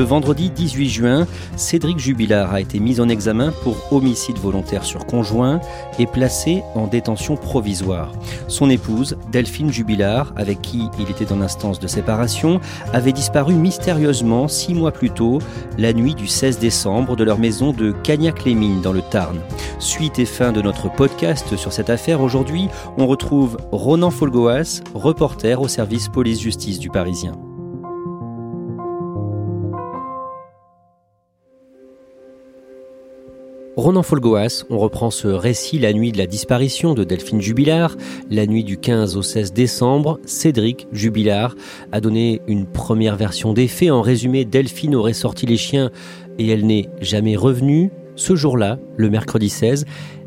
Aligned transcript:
Le 0.00 0.06
vendredi 0.06 0.48
18 0.48 0.88
juin, 0.88 1.26
Cédric 1.56 1.98
Jubilard 1.98 2.54
a 2.54 2.62
été 2.62 2.80
mis 2.80 3.02
en 3.02 3.10
examen 3.10 3.52
pour 3.62 3.92
homicide 3.92 4.38
volontaire 4.38 4.82
sur 4.82 5.04
conjoint 5.04 5.60
et 5.98 6.06
placé 6.06 6.62
en 6.74 6.86
détention 6.86 7.36
provisoire. 7.36 8.10
Son 8.48 8.70
épouse, 8.70 9.18
Delphine 9.30 9.70
Jubilard, 9.70 10.32
avec 10.36 10.62
qui 10.62 10.88
il 10.98 11.10
était 11.10 11.32
en 11.32 11.42
instance 11.42 11.80
de 11.80 11.86
séparation, 11.86 12.62
avait 12.94 13.12
disparu 13.12 13.52
mystérieusement 13.52 14.48
six 14.48 14.72
mois 14.72 14.90
plus 14.90 15.10
tôt, 15.10 15.38
la 15.76 15.92
nuit 15.92 16.14
du 16.14 16.26
16 16.26 16.58
décembre, 16.58 17.14
de 17.14 17.24
leur 17.24 17.38
maison 17.38 17.74
de 17.74 17.92
Cagnac-les-Mines 17.92 18.80
dans 18.80 18.94
le 18.94 19.02
Tarn. 19.02 19.38
Suite 19.80 20.18
et 20.18 20.24
fin 20.24 20.50
de 20.50 20.62
notre 20.62 20.90
podcast 20.90 21.56
sur 21.56 21.74
cette 21.74 21.90
affaire, 21.90 22.22
aujourd'hui, 22.22 22.68
on 22.96 23.06
retrouve 23.06 23.58
Ronan 23.70 24.10
Folgoas, 24.10 24.80
reporter 24.94 25.60
au 25.60 25.68
service 25.68 26.08
police-justice 26.08 26.78
du 26.78 26.88
Parisien. 26.88 27.34
Ronan 33.80 34.02
Folgoas, 34.02 34.66
on 34.68 34.78
reprend 34.78 35.10
ce 35.10 35.26
récit 35.26 35.78
la 35.78 35.94
nuit 35.94 36.12
de 36.12 36.18
la 36.18 36.26
disparition 36.26 36.92
de 36.92 37.02
Delphine 37.02 37.40
Jubilard. 37.40 37.96
La 38.30 38.46
nuit 38.46 38.62
du 38.62 38.76
15 38.76 39.16
au 39.16 39.22
16 39.22 39.54
décembre, 39.54 40.20
Cédric 40.26 40.86
Jubilard 40.92 41.56
a 41.90 42.02
donné 42.02 42.42
une 42.46 42.66
première 42.66 43.16
version 43.16 43.54
des 43.54 43.68
faits. 43.68 43.90
En 43.90 44.02
résumé, 44.02 44.44
Delphine 44.44 44.94
aurait 44.94 45.14
sorti 45.14 45.46
les 45.46 45.56
chiens 45.56 45.90
et 46.38 46.46
elle 46.48 46.66
n'est 46.66 46.90
jamais 47.00 47.36
revenue. 47.36 47.90
Ce 48.16 48.36
jour-là, 48.36 48.78
le 48.98 49.08
mercredi 49.08 49.48
16, 49.48 49.86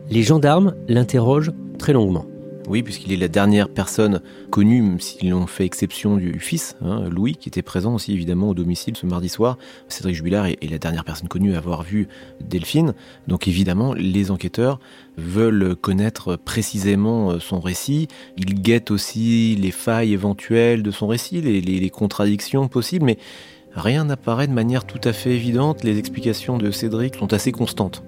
les 0.09 0.23
gendarmes 0.23 0.73
l'interrogent 0.87 1.51
très 1.77 1.93
longuement. 1.93 2.25
Oui, 2.69 2.81
puisqu'il 2.81 3.11
est 3.11 3.17
la 3.17 3.27
dernière 3.27 3.67
personne 3.67 4.21
connue, 4.49 4.81
même 4.81 4.99
s'ils 4.99 5.33
ont 5.33 5.47
fait 5.47 5.65
exception 5.65 6.15
du 6.15 6.39
fils, 6.39 6.77
hein, 6.81 7.09
Louis, 7.09 7.35
qui 7.35 7.49
était 7.49 7.61
présent 7.61 7.93
aussi 7.95 8.13
évidemment 8.13 8.49
au 8.49 8.53
domicile 8.53 8.95
ce 8.95 9.05
mardi 9.05 9.27
soir. 9.27 9.57
Cédric 9.89 10.15
Jubilard 10.15 10.45
est, 10.45 10.57
la 10.69 10.77
dernière 10.77 11.03
personne 11.03 11.27
connue 11.27 11.55
à 11.55 11.57
avoir 11.57 11.83
vu 11.83 12.07
Delphine. 12.39 12.93
Donc 13.27 13.49
évidemment, 13.49 13.93
les 13.93 14.31
enquêteurs 14.31 14.79
veulent 15.17 15.75
connaître 15.75 16.37
précisément 16.37 17.31
euh, 17.31 17.39
son 17.39 17.59
récit. 17.59 18.07
Ils 18.37 18.55
guettent 18.55 18.91
aussi 18.91 19.55
les 19.55 19.71
failles 19.71 20.13
éventuelles 20.13 20.83
de 20.83 20.91
son 20.91 21.07
récit, 21.07 21.41
les, 21.41 21.89
contradictions 21.89 22.69
possibles, 22.69 23.05
mais 23.05 23.17
rien 23.75 24.05
n'apparaît 24.05 24.47
de 24.47 24.53
manière 24.53 24.85
tout 24.85 25.01
à 25.03 25.11
fait 25.11 25.31
évidente. 25.31 25.83
Les 25.83 25.99
explications 25.99 26.57
de 26.57 26.71
Cédric 26.71 27.15
sont 27.15 27.33
assez 27.33 27.51
constantes. 27.51 28.03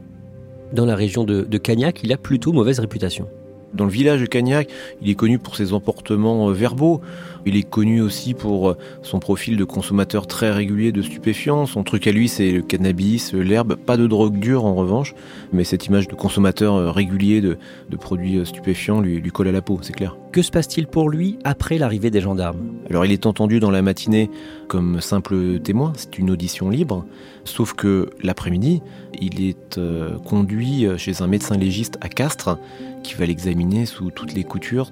Dans 0.71 0.85
la 0.85 0.95
région 0.95 1.25
de 1.25 1.57
Cagnac, 1.57 2.01
il 2.03 2.13
a 2.13 2.17
plutôt 2.17 2.53
mauvaise 2.53 2.79
réputation. 2.79 3.27
Dans 3.73 3.85
le 3.85 3.91
village 3.91 4.21
de 4.21 4.25
Cagnac, 4.25 4.69
il 5.01 5.09
est 5.09 5.15
connu 5.15 5.39
pour 5.39 5.55
ses 5.55 5.73
emportements 5.73 6.49
euh, 6.49 6.53
verbaux. 6.53 7.01
Il 7.45 7.55
est 7.57 7.63
connu 7.63 8.01
aussi 8.01 8.33
pour 8.33 8.69
euh, 8.69 8.77
son 9.03 9.19
profil 9.19 9.55
de 9.55 9.63
consommateur 9.63 10.25
très 10.25 10.51
régulier 10.51 10.91
de 10.91 11.01
stupéfiants. 11.01 11.65
Son 11.65 11.83
truc 11.83 12.07
à 12.07 12.11
lui, 12.11 12.27
c'est 12.27 12.51
le 12.51 12.61
cannabis, 12.61 13.33
l'herbe. 13.33 13.75
Pas 13.75 13.97
de 13.97 14.07
drogue 14.07 14.39
dure 14.39 14.65
en 14.65 14.73
revanche, 14.73 15.13
mais 15.53 15.63
cette 15.63 15.85
image 15.85 16.07
de 16.07 16.15
consommateur 16.15 16.75
euh, 16.75 16.91
régulier 16.91 17.41
de, 17.41 17.57
de 17.89 17.97
produits 17.97 18.37
euh, 18.37 18.45
stupéfiants 18.45 18.99
lui, 18.99 19.19
lui 19.19 19.31
colle 19.31 19.47
à 19.47 19.51
la 19.51 19.61
peau, 19.61 19.79
c'est 19.81 19.93
clair. 19.93 20.17
Que 20.31 20.41
se 20.41 20.51
passe-t-il 20.51 20.87
pour 20.87 21.09
lui 21.09 21.37
après 21.43 21.77
l'arrivée 21.77 22.09
des 22.09 22.19
gendarmes? 22.19 22.59
Alors 22.89 23.05
il 23.05 23.11
est 23.11 23.25
entendu 23.25 23.59
dans 23.59 23.71
la 23.71 23.81
matinée 23.81 24.29
comme 24.67 24.99
simple 24.99 25.59
témoin, 25.59 25.93
c'est 25.95 26.17
une 26.17 26.31
audition 26.31 26.69
libre, 26.69 27.05
sauf 27.43 27.73
que 27.73 28.09
l'après-midi, 28.21 28.81
il 29.21 29.47
est 29.47 29.77
euh, 29.77 30.17
conduit 30.17 30.87
chez 30.97 31.21
un 31.21 31.27
médecin 31.27 31.55
légiste 31.55 31.97
à 32.01 32.09
Castres 32.09 32.57
qui 33.03 33.13
va 33.13 33.25
l'examiner 33.25 33.85
sous 33.85 34.09
toutes 34.09 34.33
les 34.33 34.43
coutures. 34.43 34.91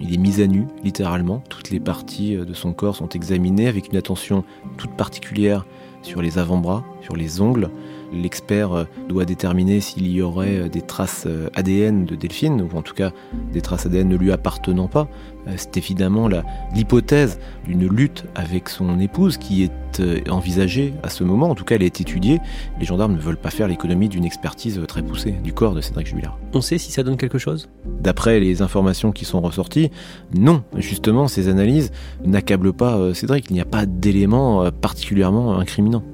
Il 0.00 0.12
est 0.12 0.18
mis 0.18 0.40
à 0.40 0.46
nu, 0.46 0.66
littéralement, 0.82 1.42
toutes 1.48 1.70
les 1.70 1.80
parties 1.80 2.36
euh, 2.36 2.44
de 2.44 2.54
son 2.54 2.72
corps 2.72 2.96
sont 2.96 3.08
examinées 3.10 3.68
avec 3.68 3.88
une 3.90 3.96
attention 3.96 4.44
toute 4.76 4.90
particulière 4.92 5.64
sur 6.02 6.20
les 6.20 6.38
avant-bras, 6.38 6.84
sur 7.00 7.16
les 7.16 7.40
ongles. 7.40 7.70
L'expert 8.14 8.72
euh, 8.72 8.84
doit 9.08 9.24
déterminer 9.24 9.80
s'il 9.80 10.06
y 10.06 10.22
aurait 10.22 10.56
euh, 10.56 10.68
des 10.68 10.82
traces 10.82 11.24
euh, 11.26 11.48
ADN 11.54 12.04
de 12.04 12.14
Delphine, 12.14 12.62
ou 12.62 12.76
en 12.76 12.82
tout 12.82 12.94
cas 12.94 13.12
des 13.52 13.60
traces 13.60 13.86
ADN 13.86 14.08
ne 14.08 14.16
lui 14.16 14.32
appartenant 14.32 14.88
pas. 14.88 15.08
C'est 15.56 15.76
évidemment 15.76 16.26
l'hypothèse 16.74 17.38
d'une 17.66 17.86
lutte 17.86 18.24
avec 18.34 18.70
son 18.70 18.98
épouse 18.98 19.36
qui 19.36 19.62
est 19.62 20.30
envisagée 20.30 20.94
à 21.02 21.10
ce 21.10 21.22
moment. 21.22 21.50
En 21.50 21.54
tout 21.54 21.64
cas, 21.64 21.74
elle 21.74 21.82
est 21.82 22.00
étudiée. 22.00 22.40
Les 22.80 22.86
gendarmes 22.86 23.12
ne 23.12 23.20
veulent 23.20 23.36
pas 23.36 23.50
faire 23.50 23.68
l'économie 23.68 24.08
d'une 24.08 24.24
expertise 24.24 24.80
très 24.88 25.02
poussée 25.02 25.32
du 25.32 25.52
corps 25.52 25.74
de 25.74 25.82
Cédric 25.82 26.06
Jubilard. 26.06 26.38
On 26.54 26.62
sait 26.62 26.78
si 26.78 26.92
ça 26.92 27.02
donne 27.02 27.18
quelque 27.18 27.36
chose? 27.36 27.68
D'après 28.00 28.40
les 28.40 28.62
informations 28.62 29.12
qui 29.12 29.26
sont 29.26 29.42
ressorties, 29.42 29.90
non. 30.34 30.64
Justement, 30.78 31.28
ces 31.28 31.48
analyses 31.48 31.90
n'accablent 32.24 32.72
pas 32.72 33.12
Cédric. 33.12 33.50
Il 33.50 33.52
n'y 33.52 33.60
a 33.60 33.66
pas 33.66 33.84
d'éléments 33.84 34.70
particulièrement 34.70 35.58
incriminants. 35.58 36.04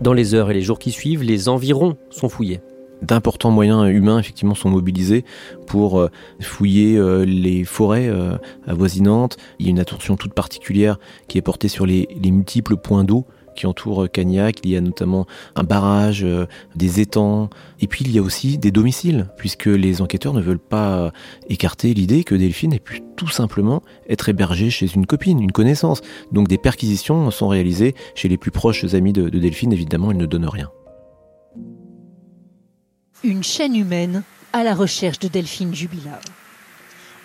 Dans 0.00 0.12
les 0.12 0.34
heures 0.34 0.50
et 0.50 0.54
les 0.54 0.62
jours 0.62 0.78
qui 0.78 0.92
suivent, 0.92 1.24
les 1.24 1.48
environs 1.48 1.96
sont 2.10 2.28
fouillés. 2.28 2.60
D'importants 3.02 3.50
moyens 3.50 3.88
humains 3.88 4.18
effectivement 4.18 4.54
sont 4.54 4.70
mobilisés 4.70 5.24
pour 5.66 5.98
euh, 6.00 6.10
fouiller 6.40 6.96
euh, 6.96 7.24
les 7.24 7.64
forêts 7.64 8.08
euh, 8.08 8.36
avoisinantes. 8.66 9.36
Il 9.58 9.66
y 9.66 9.68
a 9.68 9.70
une 9.70 9.78
attention 9.80 10.16
toute 10.16 10.34
particulière 10.34 10.98
qui 11.26 11.38
est 11.38 11.42
portée 11.42 11.68
sur 11.68 11.84
les, 11.84 12.08
les 12.20 12.30
multiples 12.30 12.76
points 12.76 13.04
d'eau 13.04 13.26
qui 13.58 13.66
entourent 13.66 14.04
euh, 14.04 14.08
Cagnac. 14.08 14.60
Il 14.64 14.70
y 14.70 14.76
a 14.76 14.80
notamment 14.80 15.26
un 15.56 15.64
barrage, 15.64 16.22
euh, 16.24 16.46
des 16.76 17.00
étangs, 17.00 17.50
et 17.80 17.88
puis 17.88 18.04
il 18.04 18.12
y 18.12 18.18
a 18.18 18.22
aussi 18.22 18.56
des 18.56 18.70
domiciles, 18.70 19.28
puisque 19.36 19.66
les 19.66 20.00
enquêteurs 20.00 20.32
ne 20.32 20.40
veulent 20.40 20.58
pas 20.58 20.98
euh, 20.98 21.10
écarter 21.48 21.92
l'idée 21.92 22.24
que 22.24 22.34
Delphine 22.34 22.72
ait 22.72 22.78
pu 22.78 23.02
tout 23.16 23.28
simplement 23.28 23.82
être 24.08 24.28
hébergée 24.28 24.70
chez 24.70 24.86
une 24.86 25.06
copine, 25.06 25.42
une 25.42 25.52
connaissance. 25.52 26.00
Donc 26.32 26.46
des 26.48 26.58
perquisitions 26.58 27.30
sont 27.30 27.48
réalisées 27.48 27.94
chez 28.14 28.28
les 28.28 28.38
plus 28.38 28.52
proches 28.52 28.84
amis 28.94 29.12
de, 29.12 29.28
de 29.28 29.38
Delphine. 29.38 29.72
Évidemment, 29.72 30.12
elles 30.12 30.16
ne 30.16 30.26
donnent 30.26 30.48
rien. 30.48 30.70
Une 33.24 33.42
chaîne 33.42 33.74
humaine 33.74 34.22
à 34.52 34.62
la 34.62 34.74
recherche 34.74 35.18
de 35.18 35.26
Delphine 35.26 35.74
Jubilard. 35.74 36.20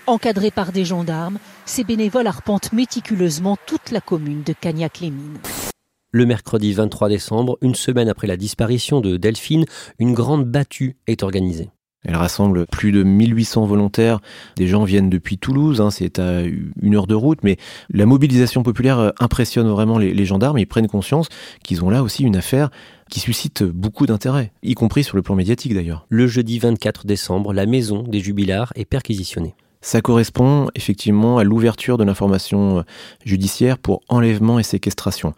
Encadrés 0.07 0.51
par 0.51 0.71
des 0.71 0.83
gendarmes, 0.83 1.37
ces 1.65 1.83
bénévoles 1.83 2.27
arpentent 2.27 2.73
méticuleusement 2.73 3.57
toute 3.65 3.91
la 3.91 4.01
commune 4.01 4.43
de 4.43 4.53
Cagnac-les-Mines. 4.53 5.39
Le 6.15 6.27
mercredi 6.27 6.73
23 6.73 7.09
décembre, 7.09 7.57
une 7.63 7.73
semaine 7.73 8.07
après 8.07 8.27
la 8.27 8.37
disparition 8.37 9.01
de 9.01 9.17
Delphine, 9.17 9.65
une 9.97 10.13
grande 10.13 10.45
battue 10.45 10.95
est 11.07 11.23
organisée. 11.23 11.71
Elle 12.03 12.15
rassemble 12.15 12.67
plus 12.67 12.91
de 12.91 13.01
1800 13.01 13.65
volontaires. 13.65 14.19
Des 14.55 14.67
gens 14.67 14.83
viennent 14.83 15.09
depuis 15.09 15.39
Toulouse, 15.39 15.81
hein, 15.81 15.89
c'est 15.89 16.19
à 16.19 16.43
une 16.43 16.95
heure 16.95 17.07
de 17.07 17.15
route, 17.15 17.39
mais 17.43 17.57
la 17.89 18.05
mobilisation 18.05 18.61
populaire 18.61 18.99
euh, 18.99 19.09
impressionne 19.19 19.67
vraiment 19.67 19.97
les, 19.97 20.13
les 20.13 20.25
gendarmes. 20.25 20.59
Ils 20.59 20.67
prennent 20.67 20.87
conscience 20.87 21.29
qu'ils 21.63 21.83
ont 21.83 21.89
là 21.89 22.03
aussi 22.03 22.21
une 22.21 22.35
affaire 22.35 22.69
qui 23.09 23.19
suscite 23.19 23.63
beaucoup 23.63 24.05
d'intérêt, 24.05 24.51
y 24.61 24.75
compris 24.75 25.03
sur 25.03 25.15
le 25.15 25.23
plan 25.23 25.33
médiatique 25.33 25.73
d'ailleurs. 25.73 26.05
Le 26.09 26.27
jeudi 26.27 26.59
24 26.59 27.07
décembre, 27.07 27.53
la 27.53 27.65
maison 27.65 28.03
des 28.03 28.19
Jubilards 28.19 28.71
est 28.75 28.85
perquisitionnée. 28.85 29.55
Ça 29.83 30.01
correspond 30.01 30.69
effectivement 30.75 31.37
à 31.39 31.43
l'ouverture 31.43 31.97
de 31.97 32.05
l'information 32.05 32.79
euh, 32.79 32.81
judiciaire 33.25 33.77
pour 33.77 34.01
enlèvement 34.07 34.57
et 34.57 34.63
séquestration. 34.63 35.33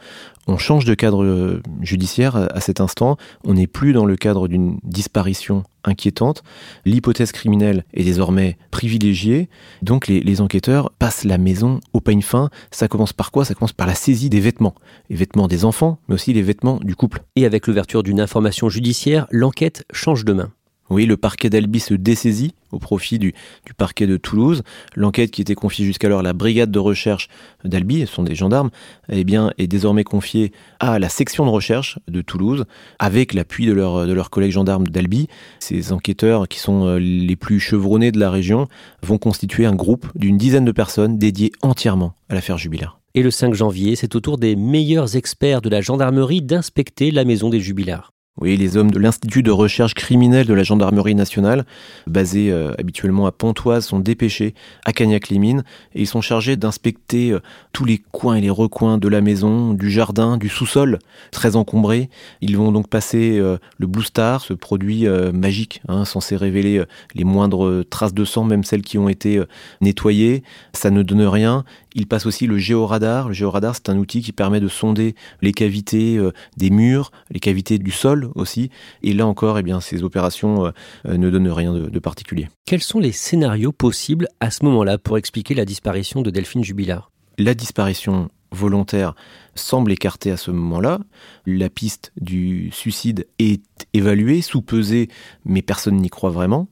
On 0.45 0.59
change 0.59 0.85
de 0.85 0.93
cadre 0.93 1.23
euh, 1.23 1.63
judiciaire 1.81 2.35
à 2.35 2.61
cet 2.61 2.79
instant, 2.79 3.17
on 3.43 3.55
n'est 3.55 3.65
plus 3.65 3.91
dans 3.91 4.05
le 4.05 4.15
cadre 4.15 4.47
d'une 4.47 4.77
disparition 4.83 5.63
inquiétante, 5.83 6.43
l'hypothèse 6.85 7.31
criminelle 7.31 7.85
est 7.95 8.03
désormais 8.03 8.59
privilégiée, 8.69 9.49
donc 9.81 10.07
les, 10.07 10.41
enquêteurs 10.41 10.91
passent 10.99 11.23
la 11.23 11.39
maison 11.39 11.79
au 11.93 11.99
peigne 11.99 12.21
fin. 12.21 12.51
Ça 12.69 12.87
commence 12.87 13.13
par 13.13 13.31
quoi? 13.31 13.45
Ça 13.45 13.55
commence 13.55 13.73
par 13.73 13.87
la 13.87 13.95
saisie 13.95 14.29
des 14.29 14.39
vêtements, 14.39 14.75
les 15.09 15.15
vêtements 15.15 15.47
des 15.47 15.65
enfants, 15.65 15.97
mais 16.07 16.13
aussi 16.13 16.33
les 16.33 16.43
vêtements 16.43 16.79
du 16.83 16.95
couple. 16.95 17.23
Et 17.35 17.47
avec 17.47 17.65
l'ouverture 17.65 18.03
d'une 18.03 18.21
information 18.21 18.69
judiciaire, 18.69 19.25
l'enquête 19.31 19.85
change 19.91 20.23
de 20.23 20.33
main. 20.33 20.51
Oui, 20.89 21.05
le 21.07 21.17
parquet 21.17 21.49
d'Albi 21.49 21.79
se 21.79 21.95
dessaisit 21.95 22.53
au 22.71 22.77
profit 22.77 23.17
du, 23.17 23.33
parquet 23.75 24.05
de 24.05 24.17
Toulouse. 24.17 24.61
L'enquête 24.95 25.31
qui 25.31 25.41
était 25.41 25.55
confiée 25.55 25.85
jusqu'alors 25.85 26.19
à 26.19 26.23
la 26.23 26.33
brigade 26.33 26.69
de 26.69 26.77
recherche 26.77 27.27
d'Albi, 27.63 28.01
ce 28.01 28.13
sont 28.13 28.23
des 28.23 28.35
gendarmes, 28.35 28.69
eh 29.09 29.23
bien, 29.23 29.51
est 29.57 29.67
désormais 29.67 30.03
confiée 30.03 30.51
à 30.79 30.99
la 30.99 31.09
section 31.09 31.45
de 31.45 31.49
recherche 31.49 31.97
de 32.07 32.21
Toulouse, 32.21 32.65
avec 32.99 33.33
l'appui 33.33 33.65
de, 33.65 33.73
de 33.73 34.13
leurs 34.13 34.29
collègues 34.29 34.51
gendarmes 34.51 34.87
d'Albi. 34.87 35.27
Ces 35.59 35.91
enquêteurs, 35.91 36.47
qui 36.47 36.59
sont 36.59 36.85
euh, 36.85 36.99
les 36.99 37.35
plus 37.35 37.59
chevronnés 37.59 38.11
de 38.11 38.19
la 38.19 38.29
région, 38.29 38.67
vont 39.01 39.17
constituer 39.17 39.65
un 39.65 39.75
groupe 39.75 40.07
d'une 40.13 40.37
dizaine 40.37 40.65
de 40.65 40.71
personnes 40.71 41.17
dédiées 41.17 41.51
entièrement 41.61 42.13
à 42.29 42.35
l'affaire 42.35 42.57
Jubilard. 42.57 42.99
Et 43.15 43.23
le 43.23 43.31
5 43.31 43.53
janvier, 43.53 43.95
c'est 43.95 44.13
au 44.15 44.19
tour 44.19 44.37
des 44.37 44.55
meilleurs 44.55 45.15
experts 45.15 45.61
de 45.61 45.69
la 45.69 45.81
gendarmerie 45.81 46.41
d'inspecter 46.41 47.11
la 47.11 47.23
maison 47.23 47.49
des 47.49 47.61
Jubilards. 47.61 48.14
Oui, 48.41 48.57
les 48.57 48.75
hommes 48.75 48.91
de 48.91 48.99
l'Institut 48.99 49.43
de 49.43 49.51
recherche 49.51 49.93
criminelle 49.93 50.45
de 50.45 50.53
la 50.53 50.63
gendarmerie 50.63 51.15
nationale, 51.15 51.65
basés 52.05 52.51
euh, 52.51 52.73
habituellement 52.77 53.27
à 53.27 53.31
Pontoise, 53.31 53.85
sont 53.85 54.01
dépêchés 54.01 54.55
à 54.83 54.91
Cagnac-les-Mines 54.91 55.63
et 55.93 56.01
ils 56.01 56.05
sont 56.05 56.19
chargés 56.19 56.57
d'inspecter 56.57 57.31
euh, 57.31 57.39
tous 57.71 57.85
les 57.85 58.03
coins 58.11 58.35
et 58.35 58.41
les 58.41 58.49
recoins 58.49 58.97
de 58.97 59.07
la 59.07 59.21
maison, 59.21 59.73
du 59.73 59.89
jardin, 59.89 60.35
du 60.35 60.49
sous-sol, 60.49 60.99
très 61.31 61.55
encombré. 61.55 62.09
Ils 62.41 62.57
vont 62.57 62.73
donc 62.73 62.89
passer 62.89 63.39
euh, 63.39 63.57
le 63.77 63.87
Blue 63.87 64.03
Star, 64.03 64.41
ce 64.41 64.51
produit 64.51 65.07
magique, 65.31 65.81
hein, 65.87 66.03
censé 66.03 66.35
révéler 66.35 66.83
les 67.13 67.23
moindres 67.23 67.85
traces 67.89 68.13
de 68.13 68.25
sang, 68.25 68.43
même 68.43 68.65
celles 68.65 68.81
qui 68.81 68.97
ont 68.97 69.07
été 69.07 69.41
nettoyées. 69.79 70.43
Ça 70.73 70.89
ne 70.89 71.03
donne 71.03 71.21
rien. 71.21 71.63
Il 71.93 72.07
passe 72.07 72.25
aussi 72.25 72.47
le 72.47 72.57
géoradar. 72.57 73.29
Le 73.29 73.33
géoradar, 73.33 73.75
c'est 73.75 73.89
un 73.89 73.97
outil 73.97 74.21
qui 74.21 74.33
permet 74.33 74.59
de 74.59 74.67
sonder 74.67 75.15
les 75.41 75.53
cavités 75.53 76.19
des 76.57 76.69
murs, 76.69 77.11
les 77.31 77.39
cavités 77.39 77.77
du 77.77 77.91
sol 77.91 78.24
aussi. 78.35 78.69
Et 79.03 79.13
là 79.13 79.27
encore, 79.27 79.59
eh 79.59 79.63
bien, 79.63 79.81
ces 79.81 80.03
opérations 80.03 80.65
euh, 80.65 80.71
euh, 81.07 81.17
ne 81.17 81.29
donnent 81.29 81.49
rien 81.49 81.73
de, 81.73 81.89
de, 81.89 81.99
particulier. 81.99 82.49
Quels 82.65 82.81
sont 82.81 82.99
les 82.99 83.11
scénarios 83.11 83.71
possibles 83.71 84.27
à 84.39 84.51
ce 84.51 84.65
moment-là 84.65 84.97
pour 84.97 85.17
expliquer 85.17 85.53
la 85.53 85.65
disparition 85.65 86.21
de 86.21 86.29
Delphine 86.29 86.63
Jubilard? 86.63 87.11
La 87.37 87.53
disparition 87.53 88.29
volontaire 88.51 89.15
semble 89.53 89.91
écartée 89.91 90.31
à 90.31 90.37
ce 90.37 90.51
moment-là. 90.51 90.99
La 91.45 91.69
piste 91.69 92.11
du 92.19 92.71
suicide 92.71 93.27
est 93.39 93.63
évaluée, 93.93 94.41
sous-pesée, 94.41 95.09
mais 95.43 95.61
personne 95.61 95.97
n'y 95.97 96.09
croit 96.09 96.29
vraiment. 96.29 96.67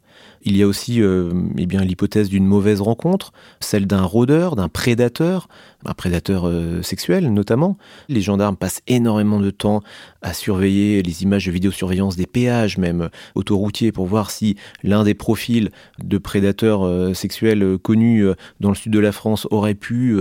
Il 0.46 0.58
y 0.58 0.64
a 0.64 0.68
aussi 0.68 1.02
euh, 1.02 1.32
eh 1.58 1.66
bien 1.66 1.82
l'hypothèse 1.82 2.30
d'une 2.30 2.46
mauvaise 2.46 2.82
rencontre, 2.82 3.32
celle 3.60 3.88
d'un 3.88 4.04
rôdeur, 4.04 4.56
d'un 4.56 4.68
prédateur, 4.68 5.48
un 5.86 5.94
prédateur 5.94 6.48
euh, 6.48 6.82
sexuel 6.82 7.32
notamment. 7.34 7.78
Les 8.10 8.22
gendarmes 8.22 8.58
passent 8.58 8.82
énormément 8.88 9.40
de 9.40 9.52
temps 9.52 9.82
à 10.22 10.34
surveiller 10.34 11.02
les 11.02 11.24
images 11.24 11.46
de 11.46 11.52
vidéosurveillance 11.52 12.18
des 12.18 12.26
péages, 12.26 12.78
même 12.78 13.10
autoroutiers, 13.36 13.92
pour 13.92 14.06
voir 14.06 14.32
si 14.32 14.58
l'un 14.84 15.04
des 15.04 15.14
profils 15.14 15.70
de 16.04 16.18
prédateurs 16.18 16.86
euh, 16.86 17.14
sexuels 17.14 17.78
connus 17.82 18.26
dans 18.60 18.70
le 18.70 18.76
sud 18.76 18.92
de 18.92 19.00
la 19.00 19.12
France 19.12 19.48
aurait 19.50 19.76
pu 19.76 20.18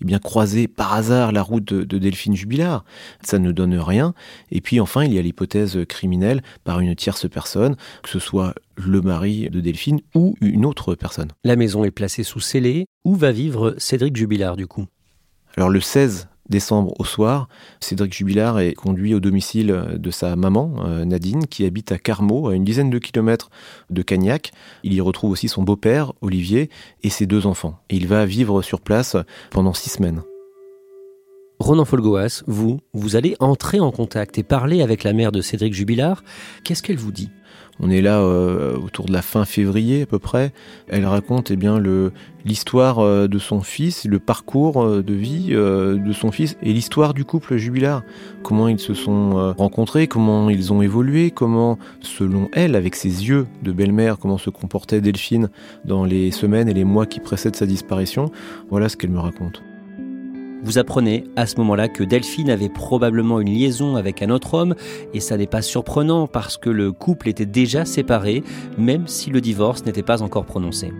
eh 0.00 0.04
bien 0.04 0.18
croiser 0.18 0.68
par 0.68 0.92
hasard 0.92 1.32
la 1.32 1.42
route 1.42 1.64
de, 1.64 1.84
de 1.84 1.98
Delphine 1.98 2.36
Jubilard. 2.36 2.84
Ça 3.22 3.38
ne 3.38 3.52
donne 3.52 3.76
rien. 3.76 4.14
Et 4.50 4.60
puis 4.60 4.80
enfin, 4.80 5.04
il 5.04 5.14
y 5.14 5.18
a 5.18 5.22
l'hypothèse 5.22 5.78
criminelle 5.88 6.42
par 6.64 6.80
une 6.80 6.94
tierce 6.94 7.28
personne, 7.28 7.76
que 8.02 8.08
ce 8.08 8.18
soit 8.18 8.54
le 8.76 9.00
mari 9.00 9.48
de 9.50 9.60
Delphine 9.60 10.00
ou 10.14 10.34
une 10.40 10.64
autre 10.64 10.94
personne. 10.94 11.32
La 11.44 11.56
maison 11.56 11.84
est 11.84 11.90
placée 11.90 12.22
sous 12.22 12.40
scellé. 12.40 12.86
Où 13.04 13.14
va 13.14 13.32
vivre 13.32 13.74
Cédric 13.78 14.16
Jubilard 14.16 14.56
du 14.56 14.66
coup? 14.66 14.86
Alors 15.56 15.70
le 15.70 15.80
16 15.80 16.28
décembre 16.48 16.92
au 16.98 17.04
soir, 17.04 17.48
Cédric 17.80 18.12
Jubilard 18.12 18.60
est 18.60 18.74
conduit 18.74 19.14
au 19.14 19.20
domicile 19.20 19.96
de 19.96 20.10
sa 20.10 20.36
maman, 20.36 20.74
euh, 20.84 21.04
Nadine, 21.04 21.46
qui 21.46 21.64
habite 21.64 21.92
à 21.92 21.98
Carmaux, 21.98 22.48
à 22.48 22.54
une 22.54 22.64
dizaine 22.64 22.90
de 22.90 22.98
kilomètres 22.98 23.50
de 23.90 24.02
Cagnac. 24.02 24.52
Il 24.82 24.92
y 24.92 25.00
retrouve 25.00 25.30
aussi 25.30 25.48
son 25.48 25.62
beau-père, 25.62 26.12
Olivier, 26.20 26.68
et 27.02 27.10
ses 27.10 27.26
deux 27.26 27.46
enfants. 27.46 27.78
Et 27.90 27.96
il 27.96 28.06
va 28.06 28.26
vivre 28.26 28.62
sur 28.62 28.80
place 28.80 29.16
pendant 29.50 29.72
six 29.72 29.90
semaines. 29.90 30.22
Ronan 31.58 31.84
Folgoas, 31.84 32.42
vous, 32.48 32.80
vous 32.92 33.14
allez 33.14 33.36
entrer 33.38 33.78
en 33.78 33.92
contact 33.92 34.36
et 34.36 34.42
parler 34.42 34.82
avec 34.82 35.04
la 35.04 35.12
mère 35.12 35.30
de 35.30 35.40
Cédric 35.40 35.72
Jubilard. 35.74 36.24
Qu'est-ce 36.64 36.82
qu'elle 36.82 36.96
vous 36.96 37.12
dit? 37.12 37.30
On 37.82 37.90
est 37.90 38.00
là 38.00 38.20
euh, 38.20 38.76
autour 38.76 39.06
de 39.06 39.12
la 39.12 39.22
fin 39.22 39.44
février 39.44 40.02
à 40.02 40.06
peu 40.06 40.20
près. 40.20 40.52
Elle 40.88 41.04
raconte 41.04 41.50
eh 41.50 41.56
bien 41.56 41.78
le 41.78 42.12
l'histoire 42.44 43.00
euh, 43.00 43.28
de 43.28 43.38
son 43.38 43.60
fils, 43.60 44.04
le 44.04 44.20
parcours 44.20 44.82
euh, 44.82 45.02
de 45.02 45.14
vie 45.14 45.50
de 45.52 46.12
son 46.12 46.30
fils 46.30 46.56
et 46.62 46.72
l'histoire 46.72 47.12
du 47.12 47.24
couple 47.24 47.56
jubilard. 47.56 48.02
Comment 48.42 48.68
ils 48.68 48.78
se 48.78 48.94
sont 48.94 49.54
rencontrés, 49.58 50.06
comment 50.06 50.48
ils 50.48 50.72
ont 50.72 50.82
évolué, 50.82 51.30
comment, 51.30 51.78
selon 52.00 52.48
elle, 52.52 52.76
avec 52.76 52.94
ses 52.94 53.28
yeux 53.28 53.46
de 53.62 53.72
belle-mère, 53.72 54.18
comment 54.18 54.38
se 54.38 54.50
comportait 54.50 55.00
Delphine 55.00 55.50
dans 55.84 56.04
les 56.04 56.30
semaines 56.30 56.68
et 56.68 56.74
les 56.74 56.84
mois 56.84 57.06
qui 57.06 57.20
précèdent 57.20 57.56
sa 57.56 57.66
disparition. 57.66 58.30
Voilà 58.70 58.88
ce 58.88 58.96
qu'elle 58.96 59.10
me 59.10 59.20
raconte. 59.20 59.62
Vous 60.62 60.78
apprenez 60.78 61.24
à 61.34 61.46
ce 61.46 61.56
moment-là 61.56 61.88
que 61.88 62.04
Delphine 62.04 62.48
avait 62.48 62.68
probablement 62.68 63.40
une 63.40 63.50
liaison 63.50 63.96
avec 63.96 64.22
un 64.22 64.30
autre 64.30 64.54
homme, 64.54 64.76
et 65.12 65.18
ça 65.18 65.36
n'est 65.36 65.48
pas 65.48 65.60
surprenant 65.60 66.28
parce 66.28 66.56
que 66.56 66.70
le 66.70 66.92
couple 66.92 67.28
était 67.28 67.46
déjà 67.46 67.84
séparé, 67.84 68.44
même 68.78 69.08
si 69.08 69.30
le 69.30 69.40
divorce 69.40 69.84
n'était 69.84 70.04
pas 70.04 70.22
encore 70.22 70.44
prononcé. 70.44 70.92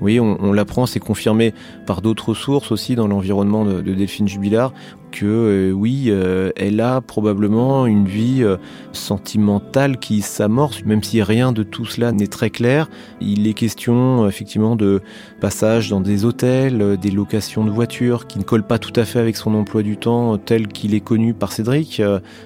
Oui, 0.00 0.20
on, 0.20 0.52
l'apprend, 0.52 0.86
c'est 0.86 1.00
confirmé 1.00 1.54
par 1.86 2.02
d'autres 2.02 2.34
sources 2.34 2.72
aussi 2.72 2.94
dans 2.94 3.06
l'environnement 3.06 3.64
de, 3.64 3.80
de 3.80 3.94
Delphine 3.94 4.28
Jubilard 4.28 4.74
que 5.14 5.26
euh, 5.26 5.70
oui, 5.70 6.06
euh, 6.08 6.50
elle 6.56 6.80
a 6.80 7.00
probablement 7.00 7.86
une 7.86 8.06
vie 8.06 8.42
euh, 8.42 8.56
sentimentale 8.92 9.98
qui 9.98 10.22
s'amorce, 10.22 10.84
même 10.84 11.04
si 11.04 11.22
rien 11.22 11.52
de 11.52 11.62
tout 11.62 11.84
cela 11.86 12.10
n'est 12.10 12.26
très 12.26 12.50
clair. 12.50 12.90
Il 13.20 13.46
est 13.46 13.54
question 13.54 14.26
effectivement 14.26 14.74
de 14.74 15.02
passage 15.40 15.88
dans 15.88 16.00
des 16.00 16.24
hôtels, 16.24 16.96
des 17.00 17.12
locations 17.12 17.64
de 17.64 17.70
voitures 17.70 18.26
qui 18.26 18.40
ne 18.40 18.44
collent 18.44 18.66
pas 18.66 18.80
tout 18.80 18.92
à 18.96 19.04
fait 19.04 19.20
avec 19.20 19.36
son 19.36 19.54
emploi 19.54 19.82
du 19.82 19.96
temps 19.96 20.36
tel 20.36 20.66
qu'il 20.66 20.94
est 20.94 21.00
connu 21.00 21.32
par 21.32 21.52
Cédric, 21.52 22.02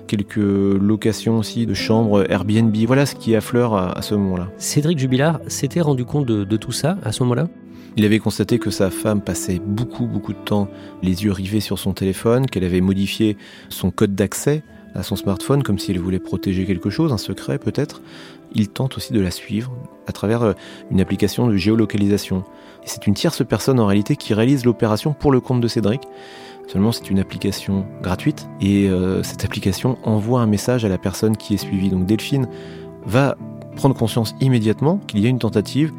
quelques 0.06 0.36
locations 0.36 1.38
aussi 1.38 1.64
de 1.64 1.74
chambres 1.74 2.30
Airbnb. 2.30 2.76
Voilà 2.86 3.06
ce 3.06 3.14
qui 3.14 3.34
affleure 3.34 3.74
à, 3.74 4.02
ce 4.02 4.14
moment-là. 4.14 4.48
Cédric 4.58 4.98
Jubilard 4.98 5.40
s'était 5.46 5.80
rendu 5.80 6.04
compte 6.04 6.26
de 6.26 6.56
tout 6.56 6.72
ça 6.72 6.98
à 7.02 7.12
ce 7.12 7.22
moment-là? 7.22 7.48
Il 7.98 8.04
avait 8.04 8.20
constaté 8.20 8.60
que 8.60 8.70
sa 8.70 8.90
femme 8.90 9.20
passait 9.20 9.58
beaucoup, 9.58 10.06
beaucoup 10.06 10.32
de 10.32 10.38
temps 10.38 10.68
les 11.02 11.24
yeux 11.24 11.32
rivés 11.32 11.58
sur 11.58 11.80
son 11.80 11.92
téléphone, 11.92 12.46
qu'elle 12.46 12.62
avait 12.62 12.80
modifié 12.80 13.36
son 13.70 13.90
code 13.90 14.14
d'accès 14.14 14.62
à 14.94 15.02
son 15.02 15.16
smartphone 15.16 15.64
comme 15.64 15.80
s'il 15.80 15.98
voulait 15.98 16.20
protéger 16.20 16.64
quelque 16.64 16.90
chose, 16.90 17.12
un 17.12 17.18
secret 17.18 17.58
peut-être. 17.58 18.00
Il 18.54 18.68
tente 18.68 18.96
aussi 18.96 19.12
de 19.12 19.20
la 19.20 19.32
suivre 19.32 19.72
à 20.06 20.12
travers 20.12 20.42
euh, 20.42 20.52
une 20.92 21.00
application 21.00 21.48
de 21.48 21.56
géolocalisation. 21.56 22.44
c'est 22.84 23.08
une 23.08 23.14
tierce 23.14 23.44
personne 23.44 23.80
en 23.80 23.86
réalité 23.86 24.14
qui 24.14 24.32
réalise 24.32 24.64
l'opération 24.64 25.12
pour 25.12 25.32
le 25.32 25.40
compte 25.40 25.60
de 25.60 25.68
Cédric. 25.68 26.02
Seulement 26.68 26.92
c'est 26.92 27.10
une 27.10 27.18
application 27.18 27.84
gratuite 28.00 28.46
et 28.60 28.88
euh, 28.88 29.24
cette 29.24 29.44
application 29.44 29.98
envoie 30.04 30.40
un 30.40 30.46
message 30.46 30.84
à 30.84 30.88
la 30.88 30.98
personne 30.98 31.36
qui 31.36 31.54
est 31.54 31.58
suivie. 31.58 31.90
Donc 31.90 32.06
Delphine 32.06 32.48
va 33.04 33.36
prendre 33.74 33.96
conscience 33.96 34.36
immédiatement 34.40 34.98
qu'il 35.08 35.18
y 35.18 35.26
a 35.26 35.28
une 35.28 35.40
tentative 35.40 35.92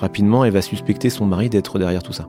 Rapidement, 0.00 0.44
elle 0.44 0.52
va 0.52 0.62
suspecter 0.62 1.10
son 1.10 1.26
mari 1.26 1.50
d'être 1.50 1.78
derrière 1.78 2.02
tout 2.02 2.12
ça. 2.12 2.28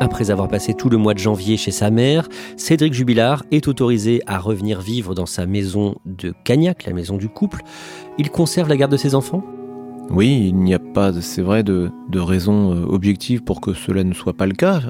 Après 0.00 0.30
avoir 0.30 0.46
passé 0.46 0.74
tout 0.74 0.88
le 0.88 0.96
mois 0.96 1.12
de 1.12 1.18
janvier 1.18 1.56
chez 1.56 1.72
sa 1.72 1.90
mère, 1.90 2.28
Cédric 2.56 2.94
Jubilard 2.94 3.42
est 3.50 3.66
autorisé 3.66 4.22
à 4.26 4.38
revenir 4.38 4.80
vivre 4.80 5.14
dans 5.14 5.26
sa 5.26 5.44
maison 5.44 5.96
de 6.06 6.32
Cagnac, 6.44 6.86
la 6.86 6.92
maison 6.92 7.16
du 7.16 7.28
couple. 7.28 7.62
Il 8.16 8.30
conserve 8.30 8.68
la 8.68 8.76
garde 8.76 8.92
de 8.92 8.96
ses 8.96 9.16
enfants? 9.16 9.42
Oui, 10.10 10.46
il 10.48 10.54
n'y 10.54 10.72
a 10.72 10.78
pas, 10.78 11.12
c'est 11.20 11.42
vrai, 11.42 11.64
de, 11.64 11.90
raison 12.14 12.72
euh, 12.72 12.84
objective 12.86 13.42
pour 13.42 13.60
que 13.60 13.74
cela 13.74 14.04
ne 14.04 14.14
soit 14.14 14.32
pas 14.34 14.46
le 14.46 14.54
cas. 14.54 14.82